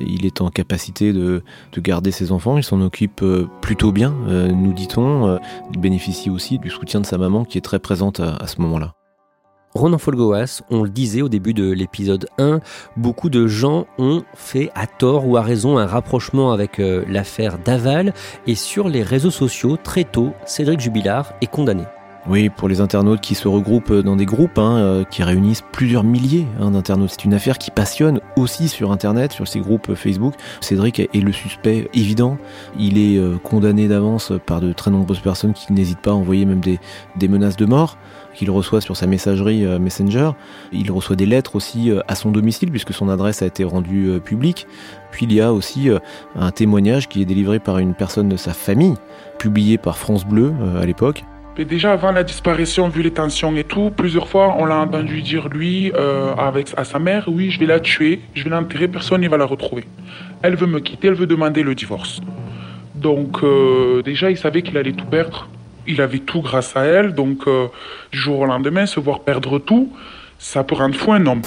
Il 0.00 0.24
est 0.24 0.40
en 0.40 0.48
capacité 0.48 1.12
de, 1.12 1.42
garder 1.76 2.10
ses 2.10 2.32
enfants, 2.32 2.56
il 2.56 2.64
s'en 2.64 2.80
occupe 2.80 3.22
euh, 3.22 3.46
plutôt 3.60 3.92
bien, 3.92 4.14
euh, 4.28 4.50
nous 4.50 4.72
dit-on. 4.72 5.38
Il 5.72 5.78
bénéficie 5.78 6.30
aussi 6.30 6.58
du 6.58 6.70
soutien 6.70 7.00
de 7.00 7.06
sa 7.06 7.18
maman 7.18 7.44
qui 7.44 7.58
est 7.58 7.62
très 7.62 7.78
présente 7.78 8.20
à 8.20 8.46
ce 8.46 8.60
moment-là. 8.62 8.97
Ronan 9.78 9.98
Folgoas, 9.98 10.62
on 10.70 10.82
le 10.82 10.90
disait 10.90 11.22
au 11.22 11.28
début 11.28 11.54
de 11.54 11.70
l'épisode 11.70 12.28
1, 12.38 12.58
beaucoup 12.96 13.30
de 13.30 13.46
gens 13.46 13.86
ont 13.96 14.24
fait 14.34 14.72
à 14.74 14.88
tort 14.88 15.28
ou 15.28 15.36
à 15.36 15.42
raison 15.42 15.78
un 15.78 15.86
rapprochement 15.86 16.50
avec 16.50 16.80
euh, 16.80 17.04
l'affaire 17.08 17.58
Daval 17.64 18.12
et 18.48 18.56
sur 18.56 18.88
les 18.88 19.04
réseaux 19.04 19.30
sociaux, 19.30 19.76
très 19.76 20.02
tôt, 20.02 20.32
Cédric 20.46 20.80
Jubilard 20.80 21.32
est 21.40 21.46
condamné. 21.46 21.84
Oui, 22.30 22.50
pour 22.50 22.68
les 22.68 22.82
internautes 22.82 23.22
qui 23.22 23.34
se 23.34 23.48
regroupent 23.48 23.90
dans 23.90 24.14
des 24.14 24.26
groupes 24.26 24.58
hein, 24.58 24.76
euh, 24.76 25.04
qui 25.04 25.22
réunissent 25.22 25.64
plusieurs 25.72 26.04
milliers 26.04 26.46
hein, 26.60 26.72
d'internautes. 26.72 27.12
C'est 27.12 27.24
une 27.24 27.32
affaire 27.32 27.56
qui 27.56 27.70
passionne 27.70 28.20
aussi 28.36 28.68
sur 28.68 28.92
Internet, 28.92 29.32
sur 29.32 29.48
ces 29.48 29.60
groupes 29.60 29.94
Facebook. 29.94 30.34
Cédric 30.60 31.00
est 31.00 31.24
le 31.24 31.32
suspect 31.32 31.88
évident. 31.94 32.36
Il 32.78 32.98
est 32.98 33.16
euh, 33.16 33.38
condamné 33.38 33.88
d'avance 33.88 34.34
par 34.44 34.60
de 34.60 34.74
très 34.74 34.90
nombreuses 34.90 35.20
personnes 35.20 35.54
qui 35.54 35.72
n'hésitent 35.72 36.02
pas 36.02 36.10
à 36.10 36.14
envoyer 36.14 36.44
même 36.44 36.60
des, 36.60 36.78
des 37.16 37.28
menaces 37.28 37.56
de 37.56 37.64
mort 37.64 37.96
qu'il 38.34 38.50
reçoit 38.50 38.82
sur 38.82 38.94
sa 38.94 39.06
messagerie 39.06 39.64
euh, 39.64 39.78
Messenger. 39.78 40.32
Il 40.70 40.92
reçoit 40.92 41.16
des 41.16 41.24
lettres 41.24 41.56
aussi 41.56 41.90
à 42.08 42.14
son 42.14 42.30
domicile 42.30 42.70
puisque 42.70 42.92
son 42.92 43.08
adresse 43.08 43.40
a 43.40 43.46
été 43.46 43.64
rendue 43.64 44.20
publique. 44.22 44.66
Puis 45.12 45.24
il 45.24 45.32
y 45.32 45.40
a 45.40 45.54
aussi 45.54 45.88
un 46.36 46.50
témoignage 46.50 47.08
qui 47.08 47.22
est 47.22 47.24
délivré 47.24 47.58
par 47.58 47.78
une 47.78 47.94
personne 47.94 48.28
de 48.28 48.36
sa 48.36 48.52
famille, 48.52 48.96
publié 49.38 49.78
par 49.78 49.96
France 49.96 50.26
Bleu 50.26 50.52
à 50.78 50.84
l'époque. 50.84 51.24
Mais 51.58 51.64
déjà 51.64 51.90
avant 51.90 52.12
la 52.12 52.22
disparition, 52.22 52.88
vu 52.88 53.02
les 53.02 53.10
tensions 53.10 53.56
et 53.56 53.64
tout, 53.64 53.90
plusieurs 53.90 54.28
fois 54.28 54.54
on 54.58 54.64
l'a 54.64 54.76
entendu 54.76 55.22
dire 55.22 55.48
lui 55.48 55.90
euh, 55.92 56.32
avec 56.36 56.72
à 56.76 56.84
sa 56.84 57.00
mère, 57.00 57.24
oui 57.26 57.50
je 57.50 57.58
vais 57.58 57.66
la 57.66 57.80
tuer, 57.80 58.20
je 58.34 58.44
vais 58.44 58.50
l'enterrer, 58.50 58.86
personne 58.86 59.22
ne 59.22 59.28
va 59.28 59.36
la 59.36 59.44
retrouver. 59.44 59.84
Elle 60.42 60.54
veut 60.54 60.68
me 60.68 60.78
quitter, 60.78 61.08
elle 61.08 61.14
veut 61.14 61.26
demander 61.26 61.64
le 61.64 61.74
divorce. 61.74 62.20
Donc 62.94 63.42
euh, 63.42 64.02
déjà 64.02 64.30
il 64.30 64.38
savait 64.38 64.62
qu'il 64.62 64.76
allait 64.78 64.92
tout 64.92 65.06
perdre. 65.06 65.48
Il 65.88 66.00
avait 66.00 66.20
tout 66.20 66.42
grâce 66.42 66.76
à 66.76 66.84
elle, 66.84 67.12
donc 67.12 67.48
euh, 67.48 67.66
du 68.12 68.18
jour 68.18 68.38
au 68.38 68.46
lendemain 68.46 68.86
se 68.86 69.00
voir 69.00 69.20
perdre 69.20 69.58
tout, 69.58 69.92
ça 70.38 70.62
peut 70.62 70.76
rendre 70.76 70.94
fou 70.94 71.12
un 71.12 71.26
homme. 71.26 71.42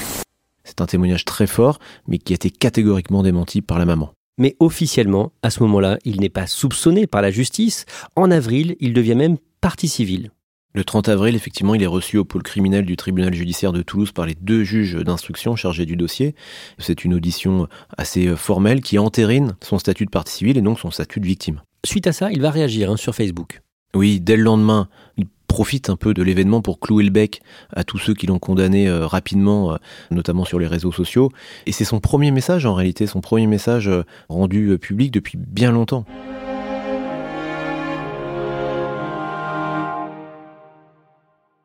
C'est 0.66 0.82
un 0.82 0.88
témoignage 0.88 1.24
très 1.24 1.48
fort, 1.48 1.80
mais 2.10 2.18
qui 2.18 2.34
a 2.34 2.36
été 2.36 2.50
catégoriquement 2.50 3.24
démenti 3.24 3.62
par 3.62 3.80
la 3.80 3.86
maman. 3.86 4.12
Mais 4.38 4.56
officiellement, 4.60 5.34
à 5.44 5.50
ce 5.50 5.62
moment-là, 5.64 5.98
il 6.06 6.20
n'est 6.20 6.30
pas 6.30 6.48
soupçonné 6.48 7.08
par 7.08 7.22
la 7.22 7.32
justice. 7.32 7.86
En 8.16 8.32
avril, 8.32 8.76
il 8.80 8.94
devient 8.94 9.16
même 9.16 9.38
partie 9.60 9.88
civile. 9.88 10.32
Le 10.74 10.86
30 10.86 11.10
avril, 11.10 11.36
effectivement, 11.36 11.76
il 11.76 11.84
est 11.84 11.88
reçu 11.88 12.18
au 12.18 12.24
pôle 12.24 12.44
criminel 12.44 12.86
du 12.86 12.96
tribunal 12.96 13.34
judiciaire 13.34 13.74
de 13.74 13.82
Toulouse 13.82 14.14
par 14.14 14.26
les 14.26 14.36
deux 14.36 14.64
juges 14.64 14.96
d'instruction 14.96 15.58
chargés 15.58 15.86
du 15.86 15.98
dossier. 15.98 16.34
C'est 16.80 17.04
une 17.04 17.14
audition 17.14 17.68
assez 17.98 18.28
euh, 18.28 18.38
formelle 18.38 18.80
qui 18.80 18.98
entérine 18.98 19.56
son 19.62 19.80
statut 19.80 20.06
de 20.06 20.12
partie 20.12 20.34
civile 20.34 20.58
et 20.58 20.62
donc 20.62 20.80
son 20.80 20.90
statut 20.90 21.20
de 21.20 21.26
victime. 21.26 21.62
Suite 21.86 22.08
à 22.08 22.14
ça, 22.14 22.32
il 22.32 22.42
va 22.42 22.52
réagir 22.52 22.90
hein, 22.90 22.96
sur 22.96 23.14
Facebook. 23.14 23.62
Oui, 23.94 24.22
dès 24.22 24.38
le 24.38 24.44
lendemain, 24.44 24.88
il 25.18 25.28
profite 25.52 25.90
un 25.90 25.98
peu 25.98 26.14
de 26.14 26.24
l'événement 26.24 26.62
pour 26.62 26.80
clouer 26.80 27.04
le 27.04 27.10
bec 27.10 27.42
à 27.76 27.84
tous 27.84 27.98
ceux 27.98 28.14
qui 28.14 28.26
l'ont 28.26 28.40
condamné 28.40 28.88
euh, 28.88 29.06
rapidement, 29.06 29.74
euh, 29.74 29.76
notamment 30.10 30.46
sur 30.46 30.60
les 30.60 30.66
réseaux 30.66 30.94
sociaux. 30.94 31.30
Et 31.66 31.74
c'est 31.74 31.84
son 31.84 32.00
premier 32.00 32.32
message, 32.32 32.66
en 32.66 32.74
réalité, 32.74 33.06
son 33.06 33.20
premier 33.20 33.48
message 33.48 33.92
rendu 34.30 34.78
public 34.80 35.12
depuis 35.12 35.38
bien 35.38 35.74
longtemps. 35.74 36.06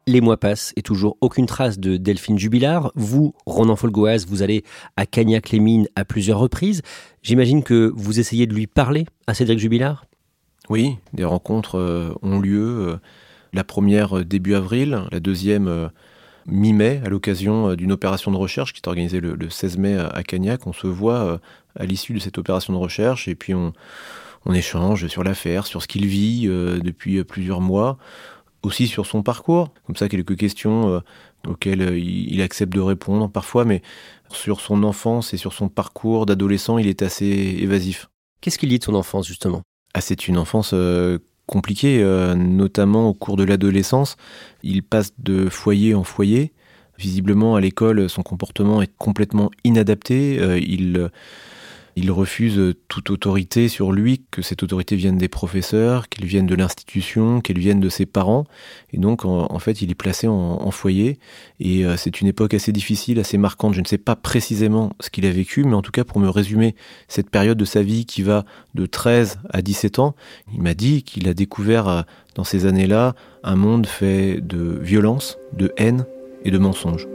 Les 0.08 0.20
mois 0.20 0.36
passent 0.36 0.72
et 0.74 0.82
toujours 0.82 1.16
aucune 1.20 1.46
trace 1.46 1.78
de 1.78 1.96
Delphine 1.96 2.40
Jubilard. 2.40 2.90
Vous, 2.96 3.34
Ronan 3.46 3.76
Folgoaz, 3.76 4.26
vous 4.26 4.42
allez 4.42 4.64
à 4.96 5.06
Cagnac-les-Mines 5.06 5.86
à 5.94 6.04
plusieurs 6.04 6.40
reprises. 6.40 6.82
J'imagine 7.22 7.62
que 7.62 7.92
vous 7.94 8.18
essayez 8.18 8.48
de 8.48 8.54
lui 8.54 8.66
parler 8.66 9.06
à 9.28 9.34
Cédric 9.34 9.60
Jubilard? 9.60 10.06
Oui, 10.68 10.96
des 11.12 11.24
rencontres 11.24 11.78
euh, 11.78 12.12
ont 12.22 12.40
lieu. 12.40 12.98
Euh, 13.56 13.58
la 13.58 13.64
première 13.64 14.18
euh, 14.18 14.24
début 14.24 14.54
avril, 14.54 15.02
la 15.10 15.20
deuxième 15.20 15.90
mi-mai, 16.46 17.00
à 17.04 17.08
l'occasion 17.08 17.74
d'une 17.74 17.92
opération 17.92 18.30
de 18.30 18.36
recherche 18.36 18.72
qui 18.72 18.80
est 18.80 18.88
organisée 18.88 19.20
le, 19.20 19.50
16 19.50 19.78
mai 19.78 19.96
à, 19.96 20.22
Cagnac. 20.22 20.66
On 20.66 20.72
se 20.72 20.86
voit 20.86 21.40
à 21.74 21.86
l'issue 21.86 22.14
de 22.14 22.18
cette 22.20 22.38
opération 22.38 22.72
de 22.72 22.78
recherche 22.78 23.26
et 23.26 23.34
puis 23.34 23.52
on, 23.52 23.72
on 24.44 24.54
échange 24.54 25.08
sur 25.08 25.24
l'affaire, 25.24 25.66
sur 25.66 25.82
ce 25.82 25.88
qu'il 25.88 26.06
vit 26.06 26.46
depuis 26.46 27.24
plusieurs 27.24 27.60
mois 27.60 27.98
aussi 28.66 28.86
sur 28.86 29.06
son 29.06 29.22
parcours, 29.22 29.72
comme 29.86 29.96
ça 29.96 30.08
quelques 30.08 30.36
questions 30.36 30.90
euh, 30.90 31.00
auxquelles 31.46 31.82
euh, 31.82 31.98
il, 31.98 32.42
accepte 32.42 32.72
de 32.72 32.80
répondre 32.80 33.30
parfois, 33.30 33.64
mais 33.64 33.82
sur 34.30 34.60
son 34.60 34.82
enfance 34.82 35.32
et 35.32 35.36
sur 35.36 35.52
son 35.52 35.68
parcours 35.68 36.26
d'adolescent, 36.26 36.78
il 36.78 36.88
est 36.88 37.02
assez 37.02 37.26
évasif. 37.26 38.08
Qu'est-ce 38.40 38.58
qu'il 38.58 38.68
dit 38.68 38.78
de 38.78 38.84
son 38.84 38.94
enfance 38.94 39.26
justement? 39.26 39.62
Ah, 39.94 40.00
C'est 40.00 40.28
une 40.28 40.36
enfance 40.36 40.74
euh, 41.48 41.52
compliquée, 41.52 42.04
notamment 42.36 43.08
au 43.08 43.14
cours 43.14 43.36
de 43.36 43.44
l'adolescence. 43.44 44.16
Il 44.62 44.82
passe 44.82 45.12
de 45.18 45.48
foyer 45.48 45.94
en 45.94 46.04
foyer. 46.04 46.52
Visiblement, 46.98 47.56
à 47.56 47.60
l'école, 47.60 48.08
son 48.08 48.22
comportement 48.22 48.80
est 48.80 48.90
complètement 48.96 49.50
inadapté. 49.64 50.36
il 50.62 51.10
il 51.96 52.12
refuse 52.12 52.74
toute 52.88 53.08
autorité 53.08 53.68
sur 53.68 53.90
lui, 53.90 54.22
que 54.30 54.42
cette 54.42 54.62
autorité 54.62 54.96
vienne 54.96 55.16
des 55.16 55.28
professeurs, 55.28 56.10
qu'elle 56.10 56.26
vienne 56.26 56.46
de 56.46 56.54
l'institution, 56.54 57.40
qu'elle 57.40 57.58
vienne 57.58 57.80
de 57.80 57.88
ses 57.88 58.04
parents. 58.04 58.44
Et 58.92 58.98
donc, 58.98 59.24
en, 59.24 59.58
fait, 59.58 59.80
il 59.80 59.90
est 59.90 59.94
placé 59.94 60.28
en, 60.28 60.70
foyer. 60.70 61.18
Et 61.58 61.86
euh, 61.86 61.96
c'est 61.96 62.20
une 62.20 62.26
époque 62.26 62.52
assez 62.52 62.70
difficile, 62.70 63.18
assez 63.18 63.38
marquante. 63.38 63.72
Je 63.72 63.80
ne 63.80 63.86
sais 63.86 63.96
pas 63.96 64.14
précisément 64.14 64.92
ce 65.00 65.08
qu'il 65.08 65.24
a 65.24 65.30
vécu, 65.30 65.64
mais 65.64 65.74
en 65.74 65.80
tout 65.80 65.92
cas, 65.92 66.04
pour 66.04 66.20
me 66.20 66.28
résumer 66.28 66.74
cette 67.08 67.30
période 67.30 67.56
de 67.56 67.64
sa 67.64 67.82
vie 67.82 68.04
qui 68.04 68.22
va 68.22 68.44
de 68.74 68.84
13 68.84 69.38
à 69.48 69.62
17 69.62 69.98
ans, 69.98 70.14
il 70.52 70.60
m'a 70.60 70.74
dit 70.74 71.02
qu'il 71.02 71.28
a 71.28 71.34
découvert 71.34 71.88
euh, 71.88 72.02
dans 72.34 72.44
ces 72.44 72.66
années-là 72.66 73.14
un 73.42 73.56
monde 73.56 73.86
fait 73.86 74.42
de 74.42 74.78
violence, 74.82 75.38
de 75.54 75.72
haine 75.78 76.04
et 76.44 76.50
de 76.50 76.58
mensonges. 76.58 77.06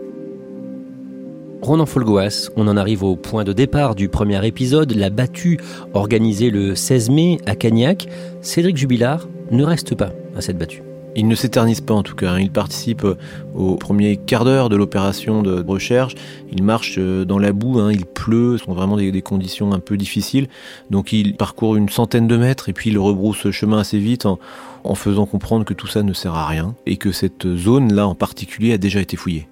Ronan 1.62 1.86
Folgoas, 1.86 2.50
on 2.56 2.68
en 2.68 2.76
arrive 2.76 3.04
au 3.04 3.16
point 3.16 3.44
de 3.44 3.54
départ 3.54 3.94
du 3.94 4.10
premier 4.10 4.44
épisode, 4.48 4.96
la 4.96 5.12
battue 5.12 5.60
organisée 5.94 6.50
le 6.50 6.74
16 6.74 7.12
mai 7.12 7.38
à 7.46 7.56
Cagnac. 7.56 8.08
Cédric 8.42 8.78
Jubilard 8.78 9.28
ne 9.52 9.64
reste 9.64 9.94
pas 9.94 10.10
à 10.36 10.42
cette 10.42 10.58
battue. 10.58 10.82
Il 11.16 11.28
ne 11.28 11.36
s'éternise 11.36 11.82
pas 11.82 11.94
en 11.94 12.02
tout 12.02 12.16
cas, 12.16 12.32
hein. 12.32 12.40
il 12.40 12.50
participe 12.50 13.04
euh, 13.04 13.16
au 13.54 13.76
premier 13.76 14.18
quart 14.18 14.44
d'heure 14.44 14.70
de 14.70 14.76
l'opération 14.76 15.44
de 15.44 15.64
recherche, 15.68 16.16
il 16.52 16.64
marche 16.64 16.96
euh, 16.98 17.26
dans 17.26 17.38
la 17.38 17.52
boue, 17.52 17.80
hein. 17.80 17.92
il 17.92 18.06
pleut, 18.06 18.58
ce 18.58 18.64
sont 18.64 18.74
vraiment 18.74 18.98
des, 18.98 19.22
conditions 19.22 19.72
un 19.72 19.80
peu 19.80 19.98
difficiles, 19.98 20.48
donc 20.90 21.14
il 21.14 21.36
parcourt 21.36 21.76
une 21.76 21.90
centaine 21.90 22.28
de 22.28 22.38
mètres 22.38 22.70
et 22.70 22.74
puis 22.74 22.90
il 22.90 22.98
rebrousse 22.98 23.52
chemin 23.52 23.80
assez 23.80 24.00
vite 24.00 24.26
en, 24.26 24.40
en 24.84 24.96
faisant 24.96 25.26
comprendre 25.26 25.66
que 25.66 25.74
tout 25.74 25.88
ça 25.88 26.02
ne 26.02 26.14
sert 26.14 26.34
à 26.34 26.48
rien 26.48 26.76
et 26.86 26.96
que 26.98 27.12
cette 27.12 27.56
zone-là 27.56 28.08
en 28.08 28.16
particulier 28.16 28.74
a 28.74 28.78
déjà 28.78 29.02
été 29.02 29.18
fouillée 29.18 29.51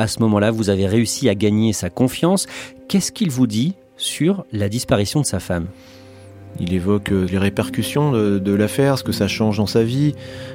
à 0.00 0.06
ce 0.06 0.20
moment-là, 0.20 0.50
vous 0.50 0.70
avez 0.70 0.86
réussi 0.86 1.28
à 1.28 1.34
gagner 1.34 1.72
sa 1.72 1.90
confiance. 1.90 2.46
Qu'est-ce 2.88 3.12
qu'il 3.12 3.30
vous 3.30 3.46
dit 3.46 3.74
sur 3.96 4.44
la 4.52 4.68
disparition 4.68 5.20
de 5.20 5.26
sa 5.26 5.40
femme? 5.40 5.66
Il 6.58 6.74
évoque 6.74 7.12
euh, 7.12 7.26
les 7.30 7.38
répercussions 7.38 8.12
de, 8.12 8.54
l'affaire, 8.54 8.98
ce 8.98 9.04
que 9.04 9.12
ça 9.12 9.28
change 9.28 9.58
dans 9.58 9.66
sa 9.66 9.84
vie, 9.84 10.14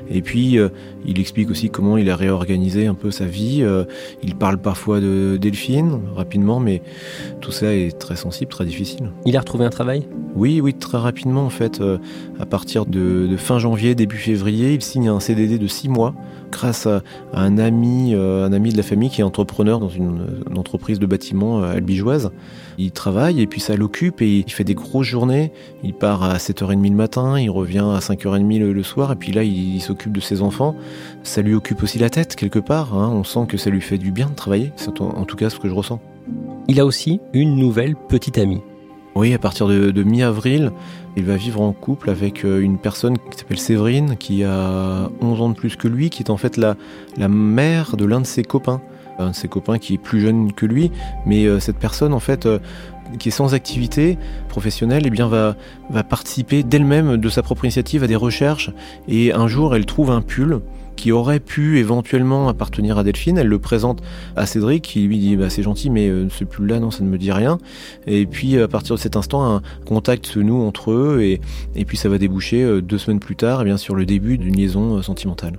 et 0.09 0.21
puis 0.21 0.59
euh, 0.59 0.69
il 1.05 1.19
explique 1.19 1.49
aussi 1.49 1.69
comment 1.69 1.97
il 1.97 2.09
a 2.09 2.15
réorganisé 2.15 2.85
un 2.85 2.93
peu 2.93 3.11
sa 3.11 3.25
vie. 3.25 3.59
Euh, 3.61 3.85
il 4.21 4.35
parle 4.35 4.57
parfois 4.57 4.99
de 4.99 5.37
Delphine 5.39 5.99
rapidement, 6.15 6.59
mais 6.59 6.81
tout 7.39 7.51
ça 7.51 7.73
est 7.73 7.97
très 7.97 8.17
sensible, 8.17 8.51
très 8.51 8.65
difficile. 8.65 9.11
Il 9.25 9.37
a 9.37 9.39
retrouvé 9.39 9.65
un 9.65 9.69
travail? 9.69 10.07
Oui, 10.35 10.59
oui, 10.59 10.73
très 10.73 10.97
rapidement 10.97 11.45
en 11.45 11.49
fait. 11.49 11.81
à 12.39 12.45
partir 12.45 12.85
de, 12.85 13.25
de, 13.27 13.37
fin 13.37 13.57
janvier, 13.57 13.95
début 13.95 14.17
février, 14.17 14.73
il 14.73 14.81
signe 14.81 15.07
un 15.07 15.21
CDD 15.21 15.57
de 15.57 15.67
six 15.67 15.87
mois 15.87 16.13
grâce 16.55 16.87
à, 16.87 17.03
un 17.33 17.57
ami, 17.57 18.13
euh, 18.13 18.45
un 18.45 18.53
ami 18.53 18.71
de 18.71 18.77
la 18.77 18.83
famille 18.83 19.09
qui 19.09 19.21
est 19.21 19.23
entrepreneur 19.23 19.79
dans 19.79 19.89
une, 19.89 20.25
entreprise 20.55 20.99
de 20.99 21.05
bâtiment 21.05 21.61
euh, 21.61 21.73
albigeoise. 21.75 22.31
Il 22.77 22.91
travaille 22.91 23.41
et 23.41 23.47
puis 23.47 23.59
ça 23.59 23.75
l'occupe 23.75 24.21
et 24.21 24.43
il 24.45 24.51
fait 24.51 24.63
des 24.63 24.73
grosses 24.73 25.07
journées. 25.07 25.51
Il 25.83 25.93
part 25.93 26.23
à 26.23 26.37
7h30 26.37 26.89
le 26.89 26.95
matin, 26.95 27.39
il 27.39 27.49
revient 27.49 27.85
à 27.93 27.99
5h30 27.99 28.59
le, 28.59 28.83
soir 28.83 29.11
et 29.11 29.15
puis 29.15 29.31
là 29.31 29.43
il, 29.43 29.81
s'occupe 29.81 30.13
de 30.13 30.21
ses 30.21 30.41
enfants. 30.41 30.75
Ça 31.23 31.41
lui 31.41 31.53
occupe 31.53 31.83
aussi 31.83 31.99
la 31.99 32.09
tête 32.09 32.35
quelque 32.35 32.59
part. 32.59 32.97
Hein. 32.97 33.09
On 33.13 33.23
sent 33.23 33.45
que 33.47 33.57
ça 33.57 33.69
lui 33.69 33.81
fait 33.81 33.97
du 33.97 34.11
bien 34.11 34.29
de 34.29 34.35
travailler. 34.35 34.71
C'est 34.75 35.01
en 35.01 35.25
tout 35.25 35.35
cas 35.35 35.49
ce 35.49 35.59
que 35.59 35.67
je 35.67 35.73
ressens. 35.73 35.99
Il 36.67 36.79
a 36.79 36.85
aussi 36.85 37.19
une 37.33 37.55
nouvelle 37.55 37.95
petite 37.95 38.37
amie. 38.37 38.61
Oui, 39.15 39.33
à 39.33 39.39
partir 39.39 39.67
de, 39.67 40.03
mi-avril, 40.03 40.73
il 41.15 41.23
va 41.23 41.37
vivre 41.37 41.61
en 41.61 41.71
couple 41.71 42.09
avec 42.09 42.43
euh, 42.43 42.59
une 42.59 42.77
personne 42.77 43.17
qui 43.17 43.37
s'appelle 43.37 43.59
Séverine, 43.59 44.17
qui 44.17 44.43
a 44.43 45.09
11 45.21 45.41
ans 45.41 45.47
de 45.47 45.55
plus 45.55 45.77
que 45.77 45.87
lui, 45.87 46.09
qui 46.09 46.21
est 46.21 46.29
en 46.29 46.35
fait 46.35 46.57
la, 46.57 46.75
la 47.15 47.29
mère 47.29 47.95
de 47.95 48.03
l'un 48.03 48.19
de 48.19 48.25
ses 48.25 48.43
copains. 48.43 48.81
Un 49.17 49.29
de 49.29 49.35
ses 49.35 49.47
copains 49.47 49.77
qui 49.77 49.93
est 49.93 49.97
plus 49.97 50.19
jeune 50.19 50.51
que 50.51 50.65
lui, 50.65 50.91
mais 51.25 51.45
euh, 51.45 51.61
cette 51.61 51.77
personne, 51.77 52.13
en 52.13 52.19
fait, 52.19 52.45
euh, 52.45 52.59
qui 53.17 53.29
est 53.29 53.31
sans 53.31 53.53
activité 53.53 54.17
professionnelle, 54.49 55.03
eh 55.05 55.09
bien, 55.09 55.29
va, 55.29 55.55
va 55.89 56.03
participer 56.03 56.63
d'elle-même, 56.63 57.15
de 57.15 57.29
sa 57.29 57.41
propre 57.41 57.63
initiative, 57.63 58.03
à 58.03 58.07
des 58.07 58.17
recherches. 58.17 58.71
Et 59.07 59.31
un 59.31 59.47
jour, 59.47 59.77
elle 59.77 59.85
trouve 59.85 60.11
un 60.11 60.21
pull 60.21 60.59
qui 60.95 61.11
aurait 61.11 61.39
pu 61.39 61.79
éventuellement 61.79 62.47
appartenir 62.49 62.97
à 62.97 63.03
Delphine. 63.03 63.37
Elle 63.37 63.47
le 63.47 63.59
présente 63.59 64.01
à 64.35 64.45
Cédric, 64.45 64.83
qui 64.83 65.01
lui 65.01 65.17
dit 65.17 65.35
bah, 65.35 65.49
c'est 65.49 65.63
gentil, 65.63 65.89
mais 65.89 66.07
euh, 66.07 66.27
ce 66.29 66.43
pull-là, 66.43 66.79
non, 66.79 66.91
ça 66.91 67.03
ne 67.03 67.09
me 67.09 67.17
dit 67.17 67.31
rien. 67.31 67.57
Et 68.07 68.25
puis 68.25 68.59
à 68.59 68.67
partir 68.67 68.95
de 68.95 68.99
cet 68.99 69.15
instant, 69.15 69.45
un 69.45 69.61
contact 69.85 70.25
se 70.25 70.39
noue 70.39 70.61
entre 70.61 70.91
eux, 70.91 71.21
et, 71.21 71.85
puis 71.85 71.97
ça 71.97 72.09
va 72.09 72.17
déboucher 72.17 72.63
euh, 72.63 72.81
deux 72.81 72.97
semaines 72.97 73.19
plus 73.19 73.35
tard, 73.35 73.61
eh 73.61 73.65
bien 73.65 73.77
sur 73.77 73.95
le 73.95 74.05
début 74.05 74.37
d'une 74.37 74.55
liaison 74.55 74.97
euh, 74.97 75.01
sentimentale. 75.01 75.57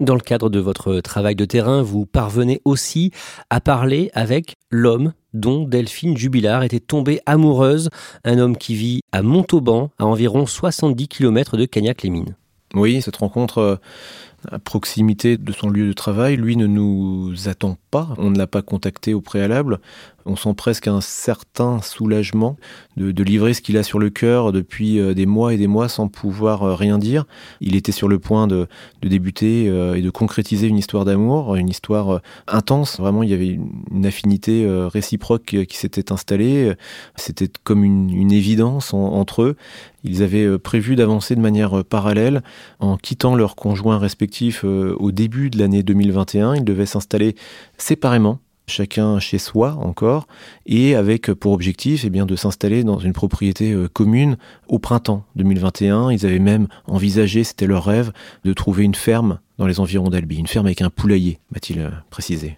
Dans 0.00 0.14
le 0.14 0.20
cadre 0.20 0.48
de 0.48 0.58
votre 0.58 1.00
travail 1.00 1.36
de 1.36 1.44
terrain, 1.44 1.82
vous 1.82 2.06
parvenez 2.06 2.62
aussi 2.64 3.10
à 3.50 3.60
parler 3.60 4.10
avec 4.14 4.54
l'homme 4.70 5.12
dont 5.34 5.64
Delphine 5.64 6.16
Jubilard 6.16 6.62
était 6.62 6.80
tombée 6.80 7.20
amoureuse, 7.26 7.90
un 8.24 8.38
homme 8.38 8.56
qui 8.56 8.74
vit 8.74 9.02
à 9.12 9.20
Montauban, 9.22 9.90
à 9.98 10.06
environ 10.06 10.46
70 10.46 11.06
km 11.06 11.58
de 11.58 11.66
Cagnac-les-Mines. 11.66 12.34
Oui, 12.74 13.02
cette 13.02 13.16
rencontre 13.16 13.80
à 14.50 14.58
proximité 14.58 15.36
de 15.36 15.52
son 15.52 15.68
lieu 15.68 15.88
de 15.88 15.92
travail, 15.92 16.36
lui 16.36 16.56
ne 16.56 16.66
nous 16.66 17.34
attend 17.46 17.76
pas, 17.90 18.08
on 18.18 18.30
ne 18.30 18.38
l'a 18.38 18.46
pas 18.46 18.62
contacté 18.62 19.14
au 19.14 19.20
préalable. 19.20 19.80
On 20.26 20.36
sent 20.36 20.54
presque 20.54 20.86
un 20.86 21.00
certain 21.00 21.80
soulagement 21.82 22.56
de, 22.96 23.22
livrer 23.22 23.54
ce 23.54 23.62
qu'il 23.62 23.78
a 23.78 23.82
sur 23.82 23.98
le 23.98 24.10
cœur 24.10 24.52
depuis 24.52 24.98
euh, 24.98 25.14
des 25.14 25.24
mois 25.24 25.54
et 25.54 25.56
des 25.56 25.66
mois 25.66 25.88
sans 25.88 26.08
pouvoir 26.08 26.62
euh, 26.62 26.74
rien 26.74 26.98
dire. 26.98 27.24
Il 27.60 27.74
était 27.74 27.92
sur 27.92 28.06
le 28.06 28.18
point 28.18 28.46
de, 28.46 28.68
débuter 29.02 29.68
euh, 29.68 29.94
et 29.94 30.02
de 30.02 30.10
concrétiser 30.10 30.66
une 30.66 30.76
histoire 30.76 31.04
d'amour, 31.04 31.56
une 31.56 31.68
histoire 31.68 32.20
intense. 32.46 33.00
Vraiment, 33.00 33.22
il 33.22 33.30
y 33.30 33.34
avait 33.34 33.58
une 33.90 34.06
affinité 34.06 34.66
réciproque 34.92 35.56
qui 35.66 35.76
s'était 35.76 36.12
installée. 36.12 36.74
C'était 37.16 37.48
comme 37.64 37.84
une, 37.84 38.30
évidence 38.30 38.94
entre 38.94 39.42
eux. 39.42 39.56
Ils 40.04 40.22
avaient 40.22 40.58
prévu 40.58 40.94
d'avancer 40.94 41.34
de 41.34 41.40
manière 41.40 41.84
parallèle 41.84 42.42
en 42.78 42.96
quittant 42.96 43.34
leurs 43.34 43.56
conjoints 43.56 43.98
respectifs 43.98 44.29
au 44.64 45.12
début 45.12 45.50
de 45.50 45.58
l'année 45.58 45.82
2021. 45.82 46.56
Ils 46.56 46.64
devaient 46.64 46.86
s'installer 46.86 47.34
séparément 47.78 48.40
chacun 48.70 49.18
chez 49.18 49.38
soi 49.38 49.76
encore, 49.80 50.26
et 50.64 50.94
avec 50.94 51.32
pour 51.32 51.52
objectif 51.52 52.04
eh 52.06 52.10
bien, 52.10 52.24
de 52.24 52.36
s'installer 52.36 52.84
dans 52.84 52.98
une 52.98 53.12
propriété 53.12 53.72
euh, 53.72 53.88
commune 53.88 54.38
au 54.68 54.78
printemps 54.78 55.24
2021. 55.36 56.10
Ils 56.10 56.24
avaient 56.24 56.38
même 56.38 56.68
envisagé, 56.86 57.44
c'était 57.44 57.66
leur 57.66 57.84
rêve, 57.84 58.12
de 58.44 58.52
trouver 58.54 58.84
une 58.84 58.94
ferme 58.94 59.40
dans 59.58 59.66
les 59.66 59.80
environs 59.80 60.08
d'Albi, 60.08 60.36
une 60.36 60.46
ferme 60.46 60.66
avec 60.66 60.80
un 60.80 60.88
poulailler, 60.88 61.38
m'a-t-il 61.52 61.80
euh, 61.80 61.90
précisé. 62.08 62.56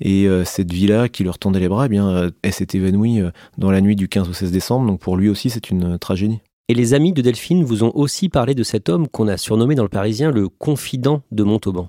Et 0.00 0.26
euh, 0.26 0.44
cette 0.44 0.72
vie-là 0.72 1.10
qui 1.10 1.24
leur 1.24 1.38
tendait 1.38 1.60
les 1.60 1.68
bras, 1.68 1.86
eh 1.86 1.88
bien, 1.90 2.30
elle 2.42 2.52
s'est 2.52 2.68
évanouie 2.72 3.20
dans 3.58 3.70
la 3.70 3.82
nuit 3.82 3.96
du 3.96 4.08
15 4.08 4.28
au 4.28 4.32
16 4.32 4.50
décembre, 4.50 4.86
donc 4.86 5.00
pour 5.00 5.16
lui 5.16 5.28
aussi 5.28 5.50
c'est 5.50 5.68
une 5.68 5.98
tragédie. 5.98 6.40
Et 6.70 6.74
les 6.74 6.92
amis 6.92 7.14
de 7.14 7.22
Delphine 7.22 7.64
vous 7.64 7.82
ont 7.82 7.92
aussi 7.94 8.28
parlé 8.28 8.54
de 8.54 8.62
cet 8.62 8.90
homme 8.90 9.08
qu'on 9.08 9.26
a 9.26 9.38
surnommé 9.38 9.74
dans 9.74 9.84
le 9.84 9.88
Parisien 9.88 10.30
le 10.30 10.50
confident 10.50 11.22
de 11.32 11.42
Montauban. 11.42 11.88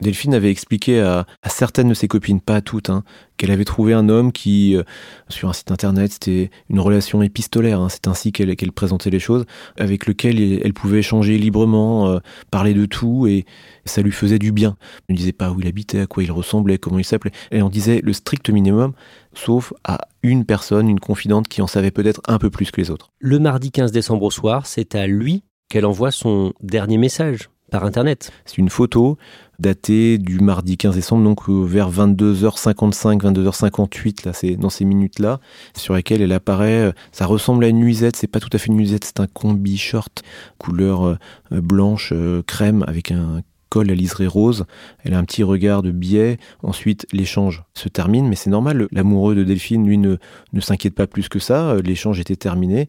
Delphine 0.00 0.34
avait 0.34 0.50
expliqué 0.50 1.00
à, 1.00 1.26
certaines 1.48 1.88
de 1.88 1.94
ses 1.94 2.06
copines, 2.06 2.40
pas 2.40 2.56
à 2.56 2.60
toutes, 2.60 2.88
hein, 2.88 3.02
qu'elle 3.36 3.50
avait 3.50 3.64
trouvé 3.64 3.94
un 3.94 4.08
homme 4.08 4.30
qui, 4.30 4.76
euh, 4.76 4.84
sur 5.28 5.48
un 5.48 5.52
site 5.52 5.72
internet, 5.72 6.12
c'était 6.12 6.50
une 6.70 6.78
relation 6.78 7.20
épistolaire, 7.22 7.80
hein, 7.80 7.88
c'est 7.88 8.06
ainsi 8.06 8.30
qu'elle 8.30 8.72
présentait 8.72 9.10
les 9.10 9.18
choses, 9.18 9.44
avec 9.76 10.06
lequel 10.06 10.40
elle 10.40 10.72
pouvait 10.72 11.00
échanger 11.00 11.36
librement, 11.36 12.08
euh, 12.08 12.18
parler 12.50 12.74
de 12.74 12.86
tout, 12.86 13.26
et 13.26 13.44
ça 13.84 14.02
lui 14.02 14.12
faisait 14.12 14.38
du 14.38 14.52
bien. 14.52 14.76
Elle 15.08 15.14
ne 15.14 15.18
disait 15.18 15.32
pas 15.32 15.50
où 15.50 15.60
il 15.60 15.66
habitait, 15.66 16.00
à 16.00 16.06
quoi 16.06 16.22
il 16.22 16.30
ressemblait, 16.30 16.78
comment 16.78 16.98
il 16.98 17.04
s'appelait, 17.04 17.32
et 17.50 17.62
on 17.62 17.68
disait 17.68 18.00
le 18.02 18.12
strict 18.12 18.50
minimum, 18.50 18.92
sauf 19.34 19.72
à 19.84 19.98
une 20.22 20.44
personne, 20.44 20.88
une 20.88 21.00
confidente 21.00 21.48
qui 21.48 21.60
en 21.60 21.66
savait 21.66 21.90
peut-être 21.90 22.20
un 22.28 22.38
peu 22.38 22.50
plus 22.50 22.70
que 22.70 22.80
les 22.80 22.90
autres. 22.90 23.10
Le 23.18 23.38
mardi 23.38 23.72
15 23.72 23.90
décembre 23.90 24.24
au 24.24 24.30
soir, 24.30 24.66
c'est 24.66 24.94
à 24.94 25.06
lui 25.06 25.42
qu'elle 25.68 25.86
envoie 25.86 26.10
son 26.10 26.52
dernier 26.60 26.98
message 26.98 27.50
par 27.70 27.84
Internet. 27.84 28.30
C'est 28.44 28.58
une 28.58 28.70
photo 28.70 29.18
datée 29.58 30.18
du 30.18 30.38
mardi 30.38 30.76
15 30.76 30.94
décembre, 30.94 31.24
donc 31.24 31.48
euh, 31.48 31.64
vers 31.64 31.90
22h55, 31.90 33.20
22h58, 33.20 34.26
là, 34.26 34.32
c'est 34.32 34.56
dans 34.56 34.70
ces 34.70 34.84
minutes-là, 34.84 35.40
sur 35.76 35.94
lesquelles 35.94 36.22
elle 36.22 36.32
apparaît. 36.32 36.88
Euh, 36.88 36.92
ça 37.12 37.26
ressemble 37.26 37.64
à 37.64 37.68
une 37.68 37.78
nuisette, 37.78 38.16
c'est 38.16 38.28
pas 38.28 38.40
tout 38.40 38.50
à 38.52 38.58
fait 38.58 38.68
une 38.68 38.76
nuisette, 38.76 39.04
c'est 39.04 39.20
un 39.20 39.26
combi 39.26 39.76
short 39.76 40.22
couleur 40.58 41.04
euh, 41.04 41.16
blanche 41.50 42.12
crème 42.46 42.84
avec 42.86 43.10
un 43.10 43.42
col 43.68 43.90
à 43.90 43.94
liseré 43.94 44.26
rose. 44.26 44.64
Elle 45.04 45.14
a 45.14 45.18
un 45.18 45.24
petit 45.24 45.42
regard 45.42 45.82
de 45.82 45.90
biais. 45.90 46.38
Ensuite, 46.62 47.06
l'échange 47.12 47.64
se 47.74 47.88
termine, 47.88 48.26
mais 48.28 48.36
c'est 48.36 48.50
normal. 48.50 48.88
L'amoureux 48.92 49.34
de 49.34 49.44
Delphine, 49.44 49.86
lui, 49.86 49.98
ne, 49.98 50.16
ne 50.52 50.60
s'inquiète 50.60 50.94
pas 50.94 51.06
plus 51.06 51.28
que 51.28 51.38
ça. 51.38 51.76
L'échange 51.84 52.18
était 52.18 52.36
terminé, 52.36 52.88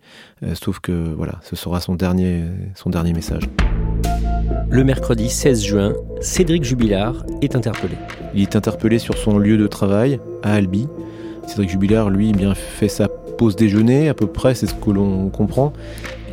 sauf 0.53 0.79
que 0.79 0.91
voilà, 0.91 1.39
ce 1.43 1.55
sera 1.57 1.81
son 1.81 1.95
dernier, 1.95 2.43
son 2.75 2.89
dernier 2.89 3.11
message. 3.13 3.43
Le 4.67 4.83
mercredi 4.83 5.29
16 5.29 5.63
juin, 5.63 5.93
Cédric 6.21 6.63
Jubilard 6.63 7.25
est 7.41 7.55
interpellé. 7.55 7.95
Il 8.33 8.41
est 8.41 8.55
interpellé 8.55 8.99
sur 8.99 9.17
son 9.17 9.37
lieu 9.37 9.57
de 9.57 9.67
travail 9.67 10.19
à 10.43 10.53
Albi. 10.53 10.87
Cédric 11.47 11.69
Jubilard, 11.69 12.09
lui, 12.09 12.31
bien 12.33 12.53
fait 12.55 12.87
sa 12.87 13.07
pause 13.07 13.55
déjeuner, 13.55 14.09
à 14.09 14.13
peu 14.13 14.27
près, 14.27 14.53
c'est 14.53 14.67
ce 14.67 14.75
que 14.75 14.91
l'on 14.91 15.29
comprend. 15.29 15.73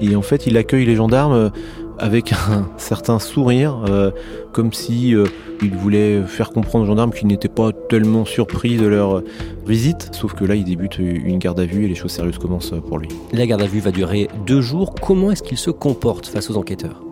Et 0.00 0.16
en 0.16 0.22
fait, 0.22 0.46
il 0.46 0.56
accueille 0.56 0.84
les 0.84 0.96
gendarmes 0.96 1.32
euh, 1.32 1.50
avec 1.98 2.32
un 2.32 2.68
certain 2.76 3.18
sourire, 3.18 3.84
euh, 3.88 4.10
comme 4.52 4.72
si 4.72 5.14
euh, 5.14 5.24
il 5.62 5.74
voulait 5.74 6.22
faire 6.22 6.50
comprendre 6.50 6.84
aux 6.84 6.88
gendarmes 6.88 7.12
qu'il 7.12 7.28
n'était 7.28 7.48
pas 7.48 7.70
tellement 7.88 8.24
surpris 8.24 8.76
de 8.76 8.86
leur 8.86 9.22
visite. 9.66 10.10
Sauf 10.12 10.34
que 10.34 10.44
là, 10.44 10.54
il 10.56 10.64
débute 10.64 10.98
une 10.98 11.38
garde 11.38 11.60
à 11.60 11.64
vue 11.64 11.84
et 11.84 11.88
les 11.88 11.94
choses 11.94 12.12
sérieuses 12.12 12.38
commencent 12.38 12.74
pour 12.86 12.98
lui. 12.98 13.08
La 13.32 13.46
garde 13.46 13.62
à 13.62 13.66
vue 13.66 13.80
va 13.80 13.92
durer 13.92 14.28
deux 14.46 14.60
jours. 14.60 14.94
Comment 14.94 15.30
est-ce 15.30 15.42
qu'il 15.42 15.58
se 15.58 15.70
comporte 15.70 16.26
face 16.26 16.50
aux 16.50 16.56
enquêteurs? 16.56 17.05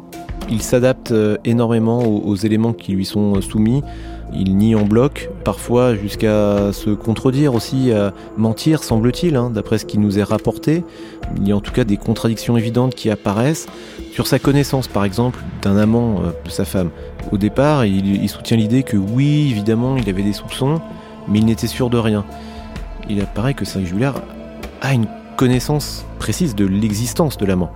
Il 0.50 0.62
s'adapte 0.62 1.12
euh, 1.12 1.36
énormément 1.44 2.02
aux, 2.02 2.36
éléments 2.36 2.72
qui 2.72 2.92
lui 2.92 3.04
sont 3.04 3.36
euh, 3.36 3.40
soumis. 3.40 3.82
Il 4.32 4.56
nie 4.56 4.74
en 4.74 4.82
bloc, 4.82 5.30
parfois 5.44 5.94
jusqu'à 5.94 6.72
se 6.72 6.90
contredire 6.90 7.54
aussi, 7.54 7.92
à 7.92 8.12
mentir, 8.36 8.82
semble-t-il, 8.82 9.36
hein, 9.36 9.50
d'après 9.50 9.78
ce 9.78 9.84
qui 9.84 9.98
nous 9.98 10.18
est 10.18 10.24
rapporté. 10.24 10.82
Il 11.36 11.46
y 11.46 11.52
a 11.52 11.56
en 11.56 11.60
tout 11.60 11.72
cas 11.72 11.84
des 11.84 11.96
contradictions 11.96 12.56
évidentes 12.56 12.94
qui 12.94 13.10
apparaissent. 13.10 13.66
Sur 14.12 14.26
sa 14.26 14.38
connaissance, 14.38 14.88
par 14.88 15.04
exemple, 15.04 15.40
d'un 15.62 15.76
amant 15.76 16.20
euh, 16.20 16.30
de 16.44 16.50
sa 16.50 16.64
femme. 16.64 16.90
Au 17.32 17.38
départ, 17.38 17.84
il, 17.84 18.28
soutient 18.28 18.56
l'idée 18.56 18.82
que 18.82 18.96
oui, 18.96 19.48
évidemment, 19.50 19.96
il 19.96 20.08
avait 20.08 20.22
des 20.22 20.32
soupçons, 20.32 20.80
mais 21.28 21.38
il 21.38 21.46
n'était 21.46 21.66
sûr 21.66 21.90
de 21.90 21.98
rien. 21.98 22.24
Il 23.08 23.20
apparaît 23.20 23.54
que 23.54 23.64
Saint 23.64 23.84
Julien 23.84 24.14
a 24.82 24.94
une 24.94 25.06
connaissance 25.36 26.04
précise 26.18 26.54
de 26.54 26.64
l'existence 26.64 27.36
de 27.38 27.46
l'amant 27.46 27.70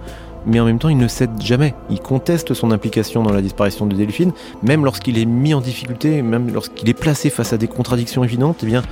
mais 0.47 0.61
en 0.61 0.65
même 0.65 0.79
temps 0.79 0.89
il 0.89 0.99
ne 0.99 1.09
cède 1.09 1.31
jamais. 1.41 1.75
Il 1.91 2.01
conteste 2.01 2.55
son 2.55 2.71
implication 2.71 3.23
dans 3.23 3.33
la 3.33 3.43
disparition 3.43 3.87
de 3.87 3.95
Delphine, 3.95 4.33
même 4.63 4.85
lorsqu'il 4.85 5.19
est 5.19 5.27
mis 5.27 5.55
en 5.55 5.61
difficulté, 5.61 6.23
même 6.23 6.53
lorsqu'il 6.53 6.89
est 6.89 6.95
placé 6.95 7.31
face 7.31 7.53
à 7.53 7.59
des 7.59 7.69
contradictions 7.69 8.25
évidentes, 8.25 8.59
eh 8.63 8.67
bien, 8.67 8.83